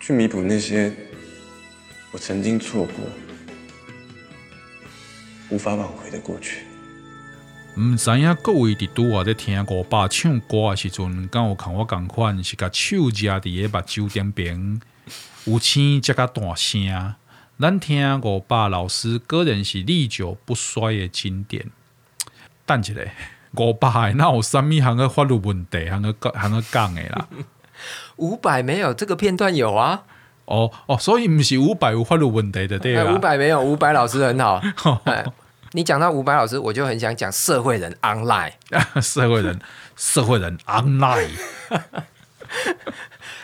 [0.00, 0.90] 去弥补那些
[2.10, 2.94] 我曾经错过、
[5.50, 6.60] 无法挽回的过去。
[7.78, 14.80] 唔知影各位伫拄啊，在听我爸唱歌的时阵，敢有看我共款是甲手夹伫个目睭顶边，
[15.44, 17.14] 有青才甲大声。
[17.58, 21.70] 咱听五百老师个人是历久不衰的经典。
[22.66, 22.92] 等一下，
[23.54, 27.26] 伍佰那有啥物行个法律问题，行个行个讲的啦？
[28.16, 30.02] 五百没有这个片段有啊？
[30.44, 33.14] 哦哦，所以唔是五百有法律问题的对啦？
[33.14, 34.62] 伍佰没有，五百老师很好。
[35.72, 38.52] 你讲到五百老师，我就很想讲社会人 online，
[39.00, 39.58] 社会人，
[39.96, 41.30] 社会人 online。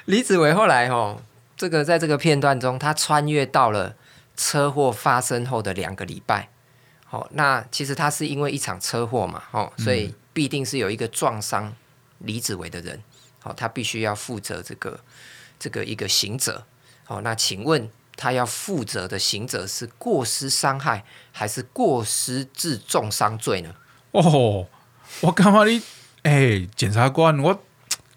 [0.04, 1.22] 李子维后来哦，
[1.56, 3.94] 这个在这个片段中，他穿越到了
[4.36, 6.48] 车祸发生后的两个礼拜，
[7.04, 11.74] 好，那其实他是因为一场车祸嘛，哦，所以必定是有一个撞伤
[12.18, 13.02] 李子维的人，
[13.40, 15.00] 好，他必须要负责这个
[15.58, 16.64] 这个一个刑责。
[17.04, 23.74] 好，那请问他要负责的刑责是过失伤害还是过失致重伤罪呢？
[24.12, 24.66] 哦，
[25.20, 25.82] 我感觉你，
[26.22, 27.62] 哎、欸，检察官我。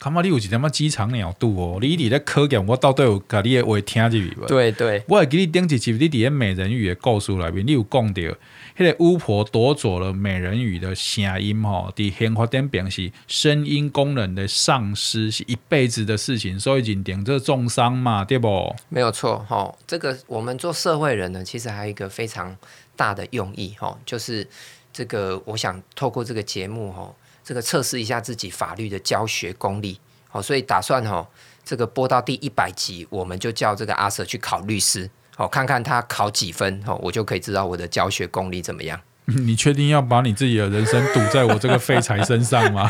[0.05, 1.79] 他妈，你有一点仔机场鸟度哦！
[1.81, 4.45] 你伫咧考验我到底有甲你的话听入去无？
[4.45, 8.35] 对对，我会记你顶一集，你伫咧美人鱼的故事内面，你有讲到，迄
[8.77, 18.75] 个巫婆夺走了美人鱼的声音吼，伫宪法顶边是声音功能的丧失是一辈子的事情，所以认定这重伤嘛，对不？
[18.89, 22.55] 没有错吼，这个我们做社会人呢，其实还有一个非常
[22.95, 24.47] 大的用意吼，就是
[24.93, 27.15] 这个我想透过这个节目吼。
[27.45, 31.25] 这个测试一下自己法律的教学功力，好，所以打算哈，
[31.63, 38.99] 这个播到第一百集，我们就叫这个阿 Sir 去考律师，好，看看他考几分，好，我就可以知道我的教学功力怎么样。
[39.25, 42.89] 你确定要把你自己的人生赌在我这个废柴身上吗？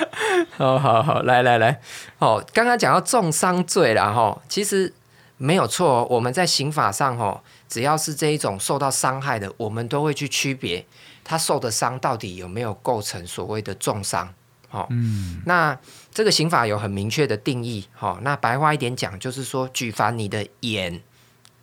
[0.56, 1.78] 好好好，来来来，
[2.18, 4.92] 哦，刚刚讲到重伤罪了哈，其实
[5.36, 10.86] 没有错，我们在刑法上哈，只要是这一种受到伤害的，我们都会去区别。
[11.30, 14.34] 他受的伤到底有没有构成所谓的重伤？
[14.68, 15.78] 好，嗯，那
[16.12, 17.86] 这个刑法有很明确的定义。
[17.92, 21.00] 好，那白话一点讲，就是说，举凡你的眼、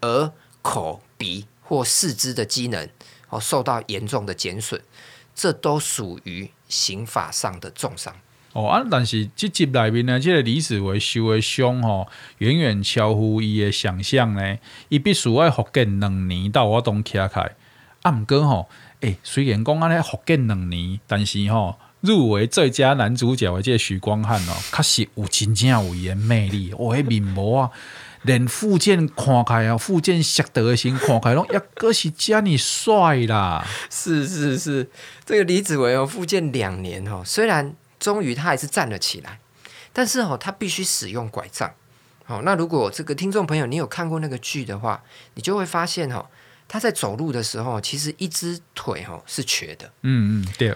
[0.03, 2.88] 耳、口、鼻或四肢的机能，
[3.27, 4.80] 哦，受到严重的减损，
[5.36, 8.15] 这都属于刑法上的重伤。
[8.53, 14.58] 哦啊，但是这集里面呢，这个李子维受的伤哦，远远超乎伊的想象呢。
[14.88, 17.53] 伊必须要福建两年到我当起开，
[18.03, 18.69] 啊，毋过吼。
[19.01, 26.71] 诶、欸，虽然讲安尼复健两年，但是吼、入围最佳男主角的这个许光汉哦、确实有真正有伊的魅力。
[26.73, 27.71] 哦，迄面膜啊，
[28.23, 33.63] 连复健看开啊，复健习得的心看开拢 抑阁是遮尔帅啦。
[33.91, 34.89] 是是是，
[35.23, 39.39] 这个李子维哦，复健两年哦，虽然终于他还是站了起来，
[39.93, 41.71] 但是哦，他必须使用拐杖。
[42.25, 45.03] 好，那如果这个听众朋友你有看过那个剧的话，
[45.36, 46.25] 你就会发现哦。
[46.67, 49.91] 他在走路的时候，其实一只腿哈是瘸的。
[50.01, 50.75] 嗯嗯，对。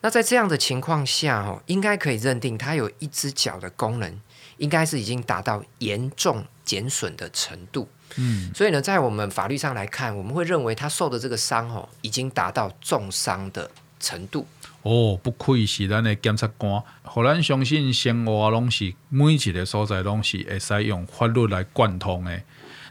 [0.00, 4.20] 那在这样的情况下哈，应该可以认定他有一只脚的功能，
[4.56, 7.88] 应该是已经达到严重减损的程度。
[8.16, 14.46] 嗯，所以呢，在我们法律上来看，我们会认为他受的这个伤哦，已经达到重伤的程度。
[14.82, 22.42] 哦，不愧是咱的检察官，互咱相信生活拢是每一个所在拢是会使用法律来贯通的，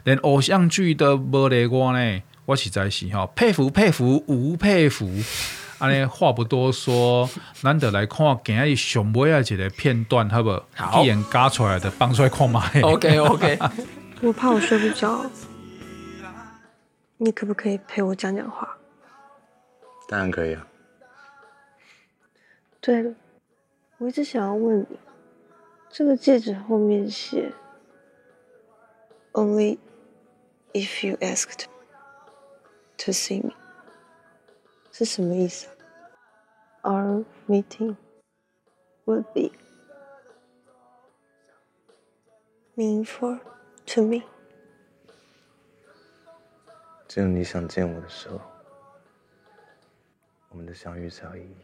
[0.04, 2.22] 连偶像剧都无例外呢。
[2.44, 5.08] 我实在是哈佩服佩服无佩服，
[5.78, 10.86] 安尼话不多说，咱得来看今日上尾啊一个片段，好不好？
[10.90, 12.68] 好，一眼加出来的，放出来看嘛。
[12.82, 13.58] OK OK。
[14.22, 15.24] 我怕我睡不着，
[17.18, 18.76] 你可不可以陪我讲讲话？
[20.08, 20.66] 当然可以啊。
[22.80, 23.14] 对了，
[23.98, 24.98] 我一直想要问你，
[25.90, 27.52] 这个戒指后面写
[29.32, 29.78] “Only
[30.72, 31.66] if you asked”。
[33.01, 33.53] To see me
[34.91, 35.67] 是什么意思？
[36.81, 37.95] Our meeting
[39.05, 39.51] would be
[42.75, 43.39] meaningful
[43.87, 44.23] to me。
[47.07, 48.41] 只有你想见我的时候，
[50.49, 51.55] 我们的相遇才有意义。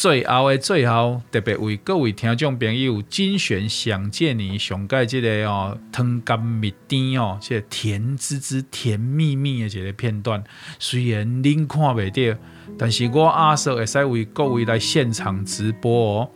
[0.00, 10.42] 最后的最后，特别为各位听众朋友精选想见你上盖这个哦，汤甘蜜甜哦，这甜滋滋、甜蜜蜜的这个片段。
[10.78, 12.38] 虽然恁看不到，
[12.78, 16.30] 但是我阿叔会使为各位来现场直播哦。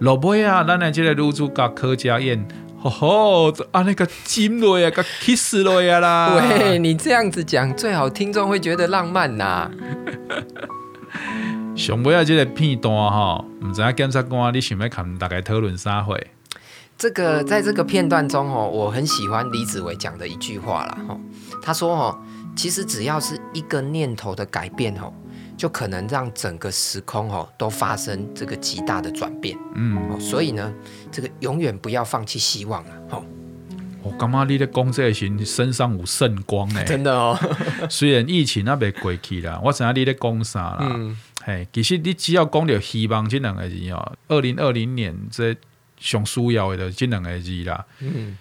[0.00, 2.46] 落尾啊，咱的这个女主角柯佳燕，
[2.78, 6.34] 吼吼，啊那个亲落呀，个 kiss 落呀啦。
[6.34, 9.70] 喂，你这样子讲，最好听众会觉得浪漫呐、啊。
[11.76, 16.26] 上尾啊，这个片段哈，唔知影检察官你想要看大概讨论啥会？
[16.98, 20.98] 这个在这个片段中哦，我很喜欢李子维讲的一句话啦。
[21.08, 21.18] 哈。
[21.62, 22.18] 他说哦，
[22.56, 25.12] 其实只要是一个念头的改变哦，
[25.56, 29.56] 就可能让整个时空哦都发生这个极大的转变。
[29.74, 30.72] 嗯，所以呢，
[31.10, 32.90] 这个永远不要放弃希望了。
[33.08, 33.22] 哈。
[34.02, 36.82] 我感觉你的讲这时身上有圣光呢。
[36.86, 37.36] 真的哦。
[37.90, 40.78] 虽然疫情还没过去啦，我知影你在讲啥啦。
[40.82, 41.18] 嗯。
[41.44, 45.56] 嘿，其实你只要讲到希望这两个字哦，二零二零年这
[45.98, 47.84] 上需要的这两个字啦。
[48.00, 48.36] 嗯，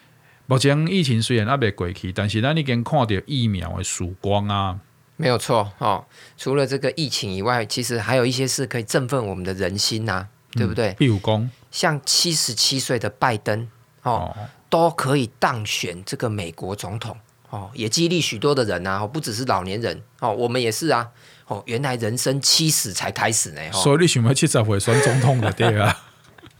[0.46, 4.80] 目前疫情虽然还没过去，但是咱已经看到疫苗的曙光啊。
[5.18, 6.06] 没有错哦，
[6.38, 10.94] 除了这个疫情以外，其实还有一些事可以振奋我们的人心呐、啊，对不对？
[10.98, 13.68] 比如讲，像七十七岁的拜登
[14.04, 14.38] 哦，哦，
[14.70, 17.18] 都可以当选这个美国总统。
[17.52, 21.10] 哦，也激励许多的人啊，不只是老年人哦，我们也是啊。
[21.48, 23.62] 哦，原来人生七十才开始呢。
[23.72, 25.96] 所以你想要七十岁选总统的对啊？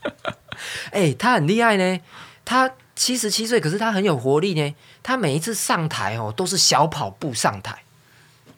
[0.92, 2.00] 哎、欸，他很厉害呢。
[2.44, 4.74] 他七十七岁，可是他很有活力呢。
[5.02, 7.82] 他每一次上台哦，都是小跑步上台。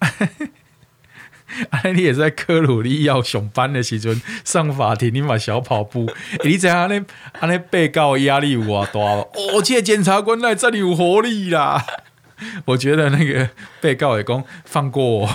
[1.71, 6.07] 啊，你也在科鲁利要上班的时阵上法庭，你嘛小跑步。
[6.45, 7.03] 你知影那、
[7.41, 9.01] 那被告压力有多大？
[9.01, 11.85] 哦，这检察官来这里有活力啦。
[12.67, 15.31] 我觉得那个被告也讲放过我，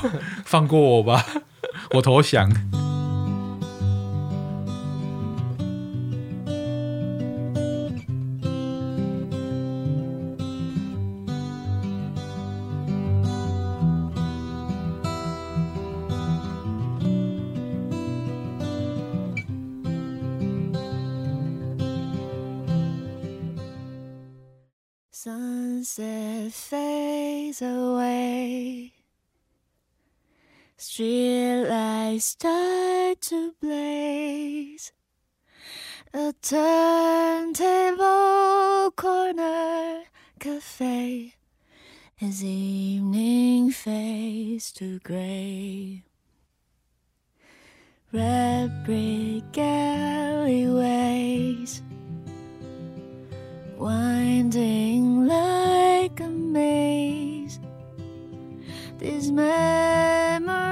[0.46, 1.26] 放过我吧，
[1.96, 2.50] 我投降。
[25.24, 28.92] sunset fades away.
[30.78, 34.92] Streetlights start to blaze.
[36.14, 38.02] A turntable
[38.98, 40.04] corner
[40.42, 41.36] cafe
[42.20, 46.04] as evening fades to gray.
[48.12, 51.14] Red brick alleyways
[53.84, 57.60] winding like a maze.
[58.98, 60.72] These memories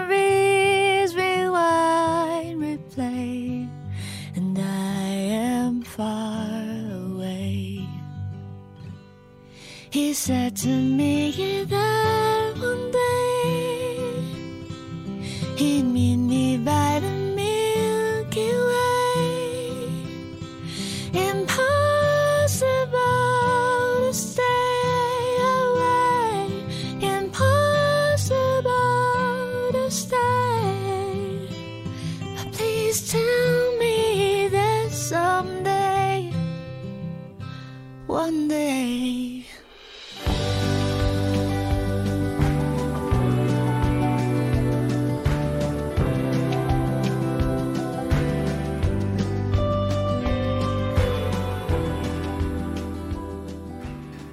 [1.14, 3.68] rewind, replay,
[4.38, 5.10] and I
[5.60, 6.56] am far
[7.04, 7.86] away.
[9.90, 14.24] He said to me that one day
[15.58, 16.21] he'd mean.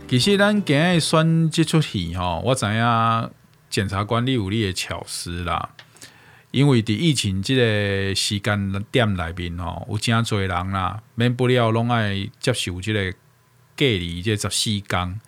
[0.09, 3.31] 其实咱今日选即出戏吼，我知影
[3.69, 5.69] 检察官你有你的巧思啦。
[6.51, 13.13] 因为伫疫情即个时间点内面吼，有真侪人啦，免不了拢爱接受即个
[13.77, 15.21] 隔离即十四天。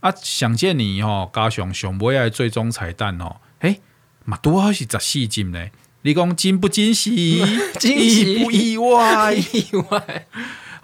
[0.00, 3.80] 啊，想见你吼，加上上尾爱最终彩蛋吼，诶，
[4.24, 5.68] 嘛拄好是十四集呢。
[6.02, 7.44] 你讲惊不惊喜？
[7.78, 9.36] 惊喜意不意外？
[9.38, 10.26] 意外。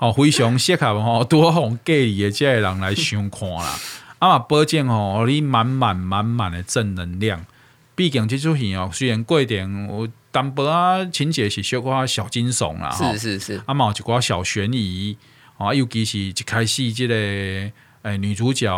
[0.03, 3.78] 哦，非常适合吼， 多红隔离的这个人来相看啦。
[4.18, 7.46] 啊嘛，保证吼，你满满满满的正能量。
[7.94, 13.62] 毕竟这出戏哦，虽然过程有淡薄啊，情节是小可小惊悚啦，是是是。
[13.64, 15.16] 啊嘛，有一寡小悬疑
[15.57, 17.72] 啊，尤其是一开始这个诶、
[18.03, 18.68] 欸、女主角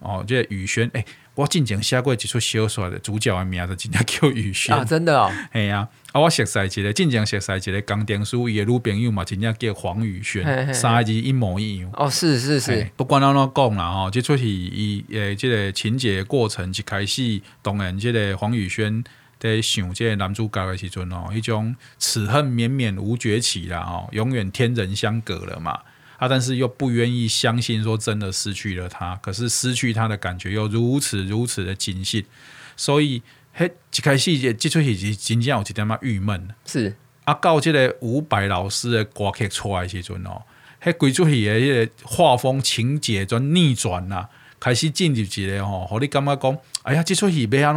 [0.00, 1.02] 哦，这个雨轩诶。
[1.38, 4.74] 我进前写过一出小说的主角的名字，真正叫雨轩。
[4.74, 11.88] 啊，真的哦，哎呀，啊，我熟悉一个，进前熟悉一个钢电师，伊的女朋友嘛，真正叫黄雨轩，三个字一模一样。
[11.92, 19.04] 哦，是是是，不管安怎讲啦，吼，即出戏伊诶，即个情节过程一开始，当然，即个黄雨轩
[19.38, 25.78] 在想这个男主角的时阵哦，一种此恨绵绵无绝期啦，哦，永远天人相隔了嘛。
[26.18, 26.26] 啊！
[26.26, 32.24] 但是又不愿意相信说真的失去了他，可是失去他的感觉又如此如此的惊心，
[32.76, 36.48] 所以嘿，一开始这出戏是真正有一点嘛郁闷。
[36.66, 40.42] 是啊，到这个伍佰老师的歌曲出来的时阵哦，
[40.80, 47.76] 嘿，规出戏的迄个画风情节转逆转啦，开始进入一个吼，互你感觉讲，哎呀，这出戏要安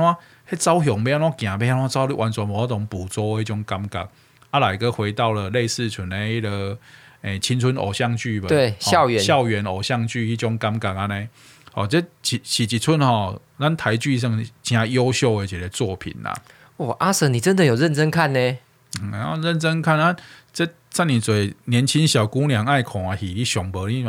[0.49, 4.09] 怎，迄，走向要安怎行，要安怎走，你完全无法度捕捉迄种感觉。
[4.49, 6.75] 啊，来个回到了类似像那个。
[7.21, 11.27] 诶、欸，青春偶像剧吧，对，校园、哦、校园偶像剧一种感觉安尼，
[11.73, 16.33] 哦，这是是一出吼，咱台剧上真优秀的一个作品呐。
[16.77, 18.57] 哦，阿 Sir，你真的有认真看呢？
[19.01, 20.15] 嗯，然后认真看啊，
[20.51, 24.03] 这这你嘴年轻小姑娘爱看啊，戏你上播，你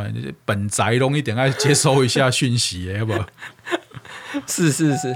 [0.44, 3.12] 本宅拢一定爱接收一下讯息的，好不？
[4.48, 5.14] 是是是。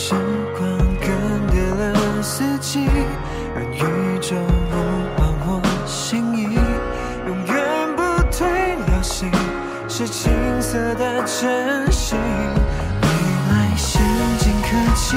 [0.00, 0.14] 时
[0.56, 0.62] 光
[1.00, 1.10] 更
[1.48, 2.88] 迭了四季，
[3.56, 4.36] 而宇宙
[4.70, 4.72] 呼
[5.16, 6.54] 唤我心意，
[7.26, 7.52] 永远
[7.96, 9.28] 不退流行，
[9.88, 10.30] 是青
[10.62, 12.16] 涩的真心。
[13.02, 13.06] 未
[13.50, 14.00] 来先
[14.38, 15.16] 进科技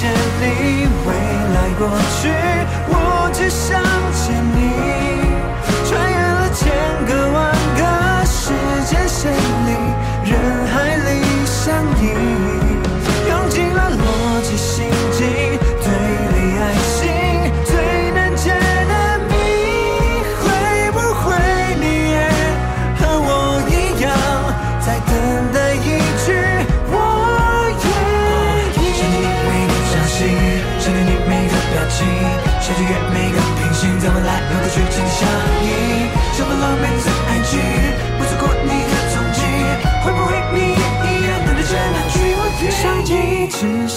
[0.00, 1.12] 见你，未
[1.52, 1.86] 来过
[2.22, 2.32] 去，
[2.88, 3.84] 我只想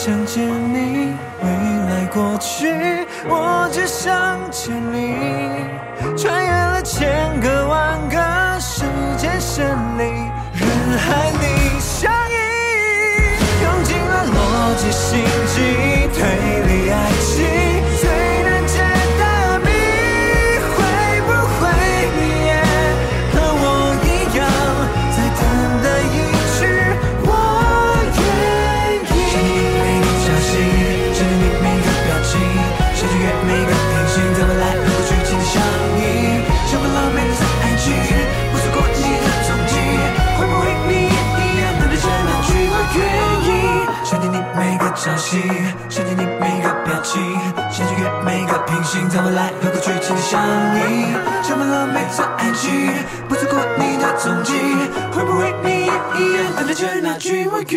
[0.06, 1.47] 想见你，未
[1.88, 3.03] 来过去，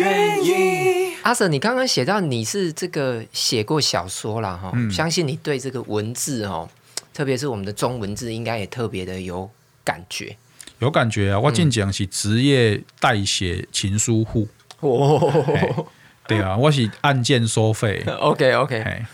[0.07, 1.13] 愿意？
[1.23, 6.69] 阿 Sir，你刚刚写到你是这个写过小说了哈，嗯相信你对这个文字哦，
[7.13, 9.49] 特别是我们的中文字，应该也特别的有
[9.83, 10.37] 感觉。
[10.79, 11.39] 有感觉啊！
[11.39, 14.47] 我进讲是职业代写情书户，
[14.79, 15.87] 哦
[16.27, 18.03] 对啊，我是按件收费。
[18.19, 19.05] OK OK，嘿，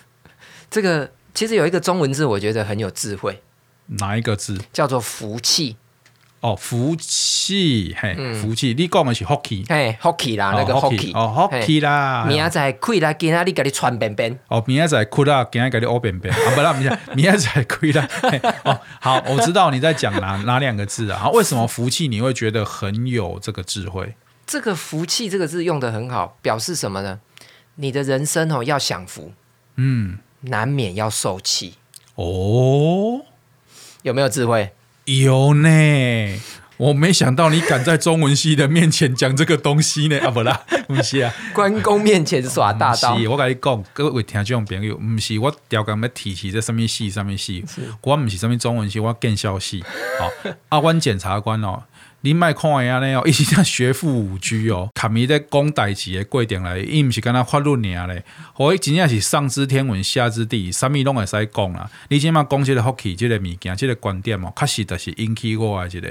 [0.70, 3.42] 这个其实有一个中文字，我觉得很有智慧，
[3.86, 4.60] 哪一个字？
[4.74, 5.78] 叫做福气。
[6.44, 14.38] 哦，福气，嘿，福气，你讲的是福气，哎，hockey 啦，那个 hockey，哦，hockey 啦，明仔载开啦今仔你给你穿便便。
[14.50, 18.10] 哦，明仔载开啦，今仔给你乌便便，啊，不啦，明仔 明仔载开啦。
[18.24, 21.18] 嘿哦，好，我知道你在讲哪 哪两个字啊？
[21.18, 24.14] 好，为什么福气你会觉得很有这个智慧？
[24.46, 27.22] 这个福气这个字用的很好，表示什么呢？
[27.76, 29.32] 你的人生哦要享福，
[29.78, 31.76] 嗯，难免要受气，
[32.16, 33.22] 哦，
[34.02, 34.74] 有没有智慧？
[35.06, 35.70] 有呢。
[36.78, 40.20] 我没想到你敢在中文系的面前讲这个东西呢！
[40.26, 43.18] 啊，不啦，不是啊，关公面前耍大刀。
[43.18, 47.64] 是，我跟你讲，各位听众朋友，不是我调羹要提起这什么系、什么系，
[48.02, 49.84] 我不是什么中文系，我建校系。
[50.20, 50.30] 好、
[50.70, 51.84] 阿，啊，阮检察官哦。
[52.26, 61.90] 你莫看伊安尼哦，伊是像学富五居哦， 含伊在讲代志的过程来，伊毋是干那法律尔咧，互伊真正是上知天文下知地理，啥物拢会使讲啦。
[62.08, 66.10] 你即马讲即个福气，即个物件，即个观点哦，确实著是引起我的一个，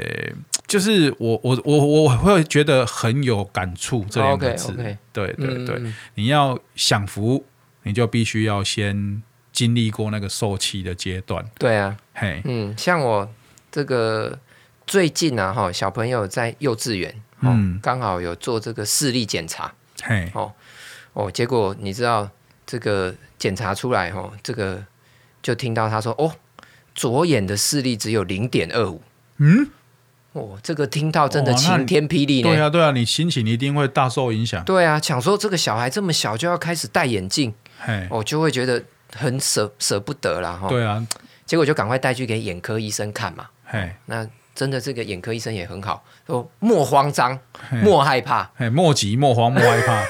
[0.66, 4.72] 就是我我我我会觉得很有感触这两个字。
[5.12, 7.42] 对对对，嗯你要享福，
[7.84, 11.42] 你就必须要先经历过那个受气的阶段。
[11.58, 13.26] 对啊，嘿，嗯，像我
[13.70, 14.38] 这个
[14.86, 19.72] 最近啊，哈，小朋友在幼稚园，嗯，刚好有做这个视力检查，
[20.02, 20.52] 嘿，哦
[21.12, 22.28] 哦，结果你知道
[22.66, 24.84] 这个检查出来，哈，这个
[25.42, 26.32] 就听到他说，哦，
[26.94, 29.02] 左眼的视力只有零点二五，
[29.38, 29.68] 嗯，
[30.32, 32.50] 哦，这个听到真的晴天霹雳呢。
[32.50, 34.62] 对啊，对啊，你心情一定会大受影响。
[34.64, 38.82] 对啊，想说这个小孩这么小就要开始戴眼镜，嘿，我、哦、就会觉得
[39.14, 40.58] 很舍舍不得啦。
[40.60, 40.68] 哈。
[40.68, 41.06] 对啊，
[41.46, 43.46] 结果就赶快带去给眼科医生看嘛。
[43.64, 47.38] 嘿，那真的这个眼科医生也很好，说莫慌张，
[47.82, 50.04] 莫害怕，嘿，莫急莫慌莫害怕，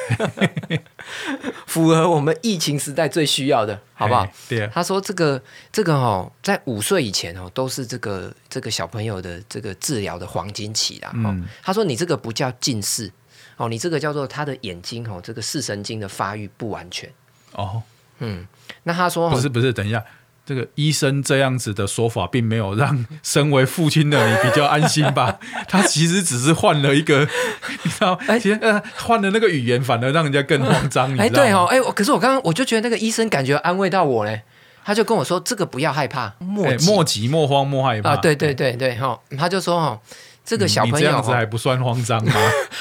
[1.66, 4.30] 符合我们疫情时代最需要的，好不好嘿？
[4.48, 5.40] 对啊，他说这个
[5.70, 11.08] 这个哦，在五岁以前哦，都是这个这个小朋友的这个治疗的黄金期啦。
[11.10, 13.10] 哦嗯，他说你这个不叫近视
[13.56, 17.08] 哦，你这个叫做他的眼睛哦，这个视神经的发育不完全。
[17.52, 17.80] 哦，
[18.18, 18.46] 嗯，
[18.82, 20.04] 那他说不是不是，等一下。
[20.44, 25.38] 这个医生这样子的说法，并没有让 身为父亲的你比较安心吧？
[25.68, 27.20] 他其实只是换了一个，
[27.84, 31.16] 你知道，哎其实呃，换了那个语言，反而让人家更慌张。
[31.16, 34.42] 哎，对哦，哎，可是我刚刚我就觉得那个医生感觉安慰到我嘞，
[34.84, 40.00] 他就跟我说这个不要害怕，莫哎莫急莫慌莫害怕啊，对对对对哈、哦，他就说哦，
[40.44, 42.32] 这个小朋友、这样子还不算慌张吗？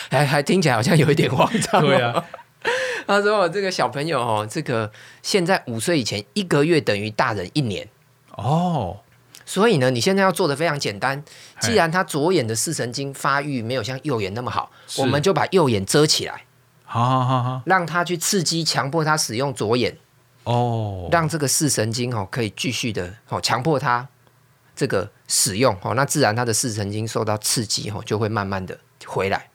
[0.09, 1.86] 还还听起来好像有一点慌张、哦。
[1.86, 2.24] 对啊。
[3.07, 4.91] 他说：“我这个小朋友哦，这个
[5.24, 7.88] 现在五岁以前一个月等于大人一年
[8.38, 8.99] 哦，
[9.45, 11.22] 所以呢，你现在要做的非常简单。
[11.59, 16.45] 既然他左眼的视神经发育没有像右眼那么好，我们就把右眼遮起来，
[16.86, 19.97] 好好好好，让他去刺激、强迫他使用左眼
[20.43, 24.07] 哦，让这个视神经哦可以继续的哦强迫他
[24.76, 29.49] 这个使用哦，那自然他的视神经受到刺激哦就会慢慢的回来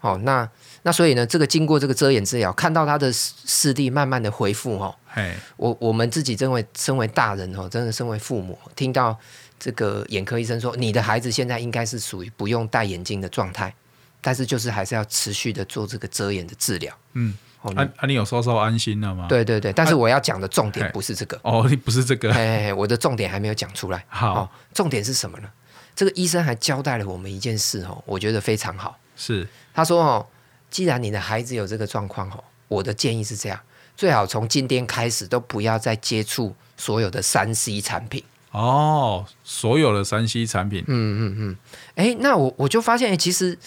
[0.00, 0.48] 哦，那。”
[0.86, 4.94] 那所以呢，这个经过这个遮掩治疗，看到他的视力慢慢的恢复哦。
[5.04, 9.18] 嘿，我我们自己身为身为大人哦，真的身为父母，听到
[9.58, 13.74] 这个眼科医生说，你的孩子现在应该是属于不用戴眼镜的状态，
[14.20, 16.96] 但是就是还是要持续的做这个遮掩的治疗。
[17.14, 19.26] 嗯，哦，啊啊，你有稍稍安心了吗？
[19.28, 21.36] 对对对，但是我要讲的重点不是这个。
[21.42, 22.32] 哦，你不是这个。
[22.32, 24.04] 嘿嘿嘿，我的重点还没有讲出来。
[24.08, 25.48] 好，哦，重点是什么呢？
[25.96, 28.96] 这个医生还交代了我们一件事哦，我觉得非常好。
[29.16, 30.24] 是，他说哦。
[30.70, 33.58] 既然你的孩子有这个状况哦，我的建议是这样：
[33.96, 40.84] 最好从今天开始都不要再接触所有的三 C 产品哦，所有的三 C 产品。
[40.86, 41.56] 嗯嗯嗯。
[41.94, 43.58] 哎，那我我就发现，哎，其实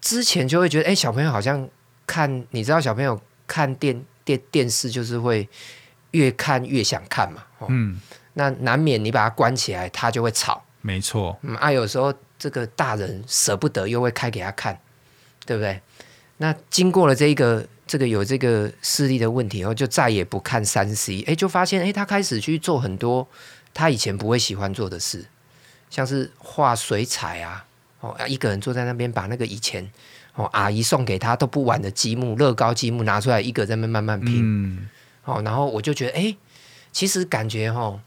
[0.00, 1.68] 之前就会觉得，哎，小朋友好像
[2.06, 5.48] 看，你知道，小朋友看电电电视就是会
[6.12, 7.42] 越看越想看嘛。
[7.68, 8.00] 嗯。
[8.38, 10.62] 那难免你把它关起来，他就会吵。
[10.82, 11.38] 没错。
[11.42, 14.78] 嗯啊，有时候这个大人舍不得，又会开给他看，
[15.46, 15.80] 对不对？
[16.38, 23.26] 那经过了这个这个有这个视力的问题后，就再也不看三 C，哎，就发现哎，他开始去做很多
[23.72, 25.24] 他以前不会喜欢做的事，
[25.88, 27.64] 像是画水彩啊，
[28.00, 29.90] 哦，一个人坐在那边把那个以前
[30.34, 34.88] 哦阿姨送给他都不玩的积木乐高积木拿出来，一个在那慢慢拼，嗯，
[35.24, 36.36] 哦，然后我就觉得哎，
[36.92, 38.00] 其实感觉哦，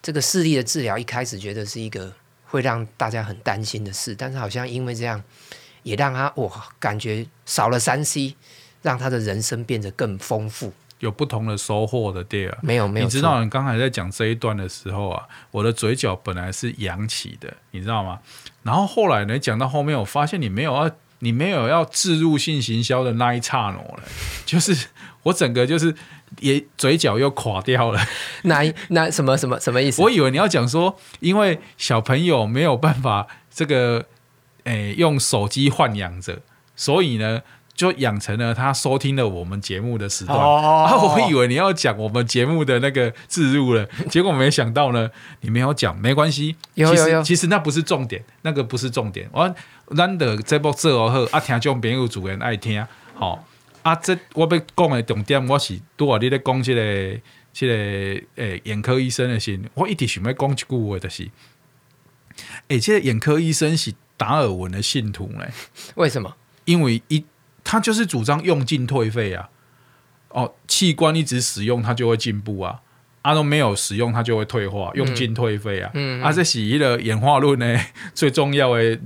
[0.00, 2.14] 这个视力的治疗一开始觉得是一个
[2.44, 5.20] 会让大家很担心的事，但是好像因为这样。
[5.82, 8.36] 也让他哇，感觉少了三 C，
[8.82, 12.58] 让他的人生变得更丰富，有不同的收获的，对啊。
[12.62, 18.18] 没有没有，你知道你刚才在讲这一段的时候啊，我的嘴角本来是扬起的，你知道吗？
[18.62, 24.02] 然后后来呢，讲到后面，我发现你没有要，你没有要置入性行销的那一刹那了，
[24.46, 24.88] 就是
[25.24, 25.94] 我整个就是
[26.38, 28.00] 也嘴角又垮掉了。
[28.42, 30.00] 哪哪什么什么什么意思？
[30.00, 34.06] 我以为你要讲说，因为小朋友没有办法这个。
[34.64, 36.40] 诶，用手机豢养着，
[36.76, 37.42] 所以呢，
[37.74, 40.38] 就养成了他收听了我们节目的时段。
[40.38, 45.10] 哦、啊，我以为你要讲我们节目的那个置入了，结果没想到呢，
[45.40, 46.54] 你没有讲，没关系。
[46.74, 49.28] 有有有，其实，其实那不是重点，那个不是重点。
[49.32, 49.54] 我
[49.88, 53.38] 难得这部做好，啊，听众朋友主人爱听，好、哦、
[53.82, 57.20] 啊，这我要讲的重点，我是拄啊，你咧讲这个
[57.52, 57.74] 这个
[58.36, 61.28] 诶眼科医生的事，我一直想要讲一句话，就是，
[62.68, 63.94] 诶，这个眼科医生是。
[64.16, 65.46] 达尔文的信徒呢？
[65.96, 66.34] 为什么？
[66.64, 67.24] 因为一
[67.64, 69.48] 他就是主张用进退废啊。
[70.28, 72.80] 哦，器官一直使用，它就会进步啊。
[73.20, 75.90] 啊，都没有使用，它就会退化，用进退废啊。
[75.94, 77.78] 嗯，嗯，啊，这是一个演化论呢
[78.14, 78.98] 最重要的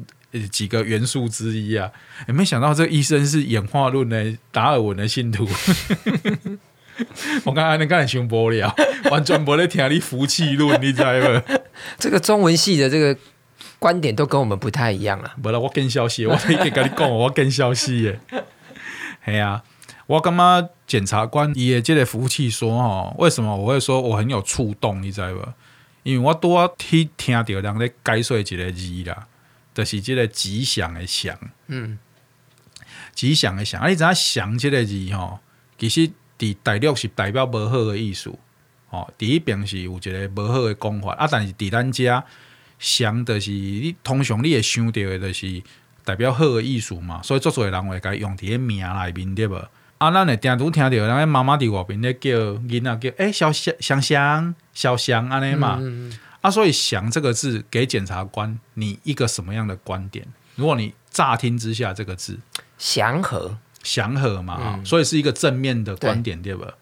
[0.50, 1.90] 几个元素之一啊。
[2.28, 5.48] 也没想到这个医生是演化论的达尔文的信徒。
[7.44, 8.74] 我刚才那刚才想无聊，
[9.10, 11.42] 完全没在听你福气论，你知道吗？
[11.98, 13.18] 这个中文系的这个。
[13.86, 15.36] 观点都跟我们不太一样啊！
[15.40, 18.18] 不啦，我更消息，我可以跟你讲，我更消息耶。
[19.24, 19.62] 系啊，
[20.08, 25.00] 我感觉检察官也这个服务器说吼，为什么我会说我很有触动？
[25.00, 25.48] 你知道不？
[26.02, 29.28] 因为我多听听到人咧解说一个字啦，
[29.72, 31.96] 就是即个吉祥的祥，嗯，
[33.14, 33.80] 吉祥的祥。
[33.80, 35.38] 啊，你知影祥这个字吼，
[35.78, 38.32] 其实伫大陆是代表无好的意思，
[38.90, 42.24] 哦，第一边是有一个无好的讲法啊，但是伫咱遮
[42.78, 45.62] 祥，就是你通常你会想到的，就是
[46.04, 49.56] 代表好的意思嘛，所以做做人会甲用伫个名内面对无？
[49.98, 55.78] 啊，咱会定拄听到人家妈妈伫外面咧叫囡仔叫诶、欸，小祥祥祥小祥安尼嘛。
[55.80, 60.24] 嗯嗯啊，所以“祥”这个字给检察官你一个什么样的观点？
[60.54, 62.38] 如果你乍听之下这个字
[62.78, 66.74] “祥和”，祥和嘛，嗯、所以是一个正面的观点，对，对吧？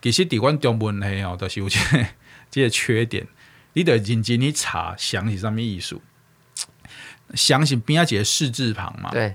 [0.00, 2.06] 其实，伫阮中文里哦，都是有这个
[2.50, 3.26] 这个缺点。
[3.74, 6.00] 你得认真去查“祥”是什么意思
[7.34, 9.10] ？“祥”是边一个士字旁嘛？
[9.10, 9.34] 对。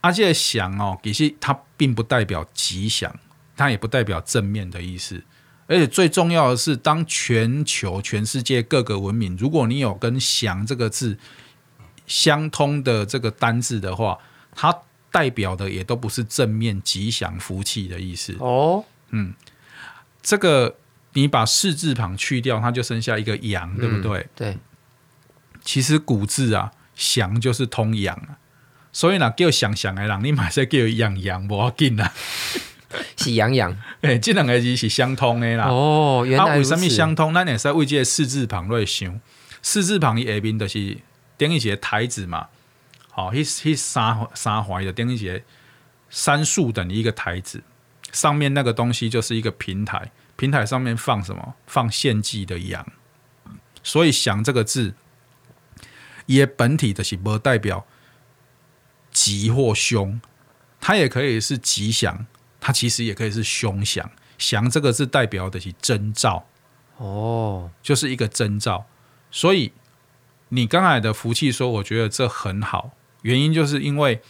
[0.00, 3.14] 啊，这个“祥”哦，其实它并不代表吉祥，
[3.56, 5.22] 它也不代表正面的意思。
[5.66, 11.18] 而且最重要的是，当全球、全世界各个文明，如果你有跟“祥”这个字
[12.06, 14.18] 相通的这个单字的话，
[14.54, 14.74] 它
[15.10, 18.34] 代表的也都不是正面、吉祥、福气的意思。
[18.38, 19.34] 哦，嗯，
[20.22, 20.76] 这个
[21.20, 24.20] 你把“士”字旁去掉，它就剩下一个“阳”，对不对？
[24.20, 24.58] 嗯、对。
[25.62, 28.18] 其实古字啊，“祥”就是通“阳”，
[28.92, 32.12] 所以呢，叫“祥祥”的人，你马上叫“阳阳”，不要紧啦。
[33.16, 35.66] 喜羊羊，哎、欸，这两个字是相通的啦。
[35.66, 36.72] 哦，原来如此。
[36.72, 37.34] 啊、为什么相通？
[37.34, 39.20] 咱也是为这个士字旁来想，
[39.60, 40.96] 四字旁的下面就是
[41.36, 42.46] 等于一个台子嘛。
[43.10, 45.40] 好、哦，迄迄三三环的等于一个
[46.08, 47.62] 三竖等于一个台子，
[48.10, 51.56] 上面那个东西就是一个平台，平台上面放什么？
[51.66, 52.86] 放献祭的羊。
[53.82, 54.94] 所以“祥”这个字，
[56.26, 57.86] 也本体的是不代表
[59.10, 60.20] 吉或凶，
[60.80, 62.26] 它也可以是吉祥。
[62.60, 66.46] 它其实也可以是凶祥，祥这个字代表的是征兆，
[66.96, 68.86] 哦，就是一个征兆。
[69.30, 69.72] 所以
[70.48, 72.90] 你刚才的福气说，我觉得这很好，
[73.22, 74.20] 原因就是因为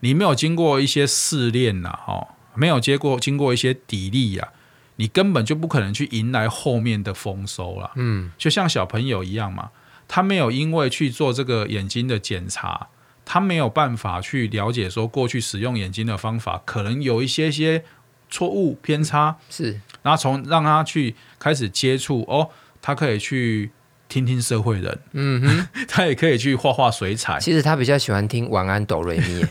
[0.00, 4.52] 你没有经过一些试炼呐，哦，没有经过经过一些砥砺呀，
[4.98, 7.90] 你根本就不可能去迎来后面的丰收了。
[7.96, 9.70] 嗯，就像小朋友一样嘛，
[10.06, 12.88] 他没有因为去做这个眼睛的检查。
[13.30, 17.84] 他没有办法去了解说过去使用眼睛的方法可能有一些些
[18.30, 22.48] 错误偏差，是，然后从让他去开始接触哦，
[22.80, 23.70] 他可以去
[24.08, 27.38] 听听社会人，嗯哼， 他也可以去画画水彩。
[27.38, 29.44] 其实他比较喜欢听晚安哆瑞咪，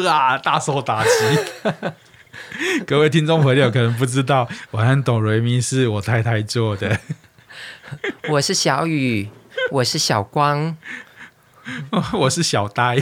[0.08, 1.10] 啊，大受打击。
[2.86, 6.98] 各位听众朋友可能不知道，晚安董瑞咪是我太太做的。
[8.28, 9.28] 我是小雨，
[9.70, 10.76] 我是小光。
[12.14, 12.98] 我是小呆，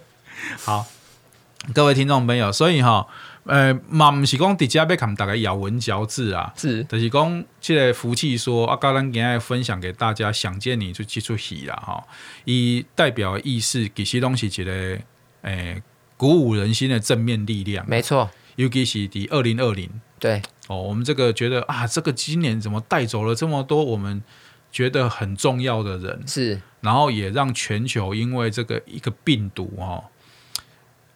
[0.64, 0.86] 好，
[1.72, 3.06] 各位听众朋友，所以哈，
[3.44, 12.04] 呃，嘛不是讲直接要看大家咬文嚼字啊，是，就是讲这个福气说啊，刚刚今天分享给大家，想见你就记住喜了哈，
[12.44, 14.98] 以代表意思，其实东西觉得，
[15.42, 15.82] 诶，
[16.16, 19.88] 鼓舞人心的正面力量，没错，尤其是第二零二零，
[20.18, 24.22] 对，哦，我们这个觉得啊，这个今年怎么带走了这么多我们
[24.70, 26.60] 觉得很重要的人，是。
[26.80, 30.04] 然后也让全球因为这个一个病毒哦，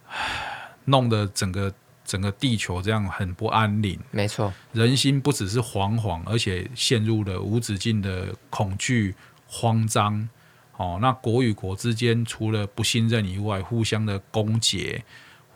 [0.87, 1.75] 弄得整个
[2.05, 3.99] 整个地球这样很不安宁。
[4.11, 9.15] 没错，人心不只是惶惶，而且陷入了无止境的恐惧、
[9.49, 10.29] 慌张。
[10.77, 15.01] 哦，那国与国之间除了不信任以外，互相的攻訐、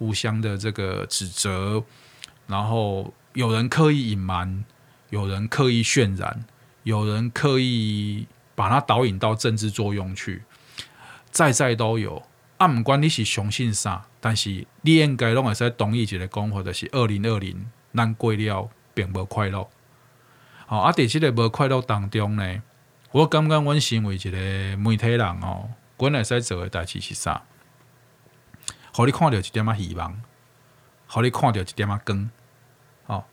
[0.00, 1.84] 互相的这个指责，
[2.48, 4.64] 然后有人刻意隐瞒，
[5.10, 6.44] 有人刻意渲染，
[6.82, 8.26] 有人刻意。
[8.56, 10.42] 把它导引到政治作用去，
[11.30, 12.22] 在在都有。
[12.58, 19.66] 啊，不管你是相信啥，但是你应该拢会使同意一个讲法，就是二零二零咱过了并无快乐。
[20.66, 22.62] 好，啊，在这个无快乐当中呢，
[23.12, 27.42] 我感觉阮身为一个媒体人哦，阮会使做的代志是啥？
[28.92, 30.22] 互你看到一点仔希望，
[31.08, 32.30] 互你看到一点仔光。
[33.06, 33.24] 哦，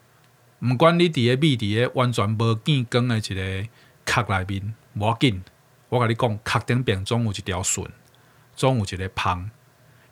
[0.62, 3.70] 毋管你伫个秘伫个完全无见光的一个
[4.05, 4.74] 壳内面。
[4.93, 5.43] 无要紧，
[5.89, 7.86] 我甲你讲，壳顶边总有一条笋，
[8.55, 9.51] 总有一个芳。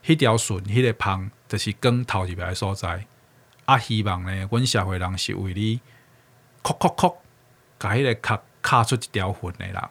[0.04, 3.08] 迄条笋，迄个芳，就是光透入来所在。
[3.66, 5.82] 啊，希望呢，阮社会人是为你，
[6.62, 7.18] 哭哭哭，
[7.80, 9.82] 甲迄个壳敲出一条痕诶人。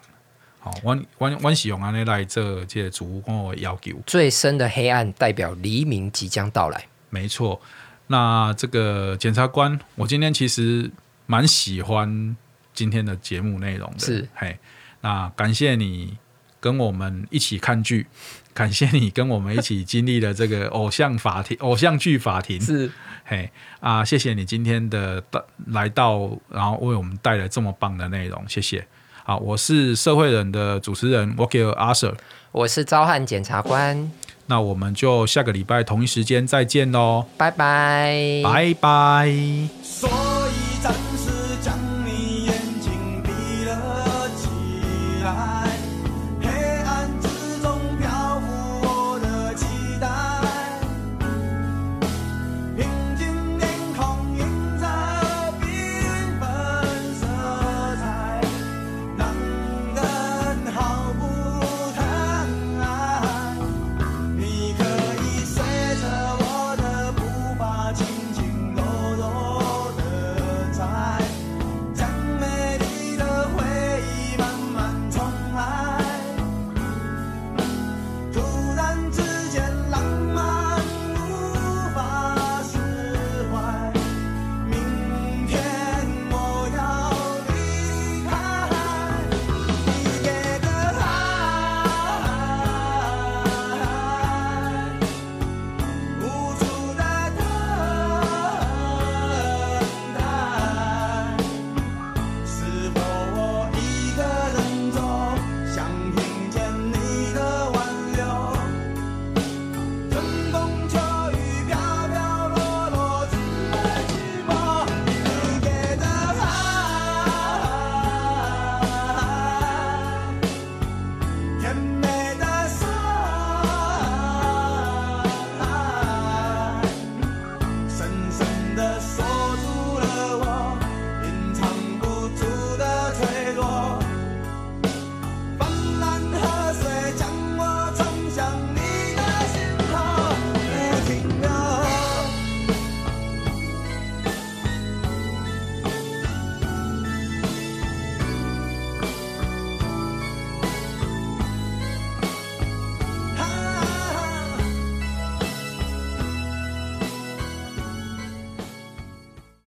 [0.65, 3.93] 好，阮阮阮是用安尼来做这个主公的要求。
[4.07, 6.87] 最深的黑暗代表黎明即将到来。
[7.11, 7.61] 没错，
[8.07, 10.91] 那这个检察官，我今天其实
[11.27, 12.35] 蛮喜欢
[12.73, 13.99] 今天的节目内容的。
[13.99, 14.59] 是，嘿。
[15.03, 16.17] 那感谢你
[16.61, 18.07] 跟我们一起看剧，
[18.55, 22.59] 感谢你跟我们一起经历了这个偶像法庭、偶像剧法庭。
[22.59, 22.91] 是，
[23.27, 23.51] 嘿
[23.81, 28.89] 啊，谢谢你今天的到来到，然后为我们带来这么棒的内容，谢谢。
[29.27, 32.14] 好，我是社会人的主持人，我叫 Arthur，
[32.53, 34.11] 我是召唤检察官。
[34.47, 40.34] 那我们就下个礼拜同一时间再见喽，拜拜，拜拜。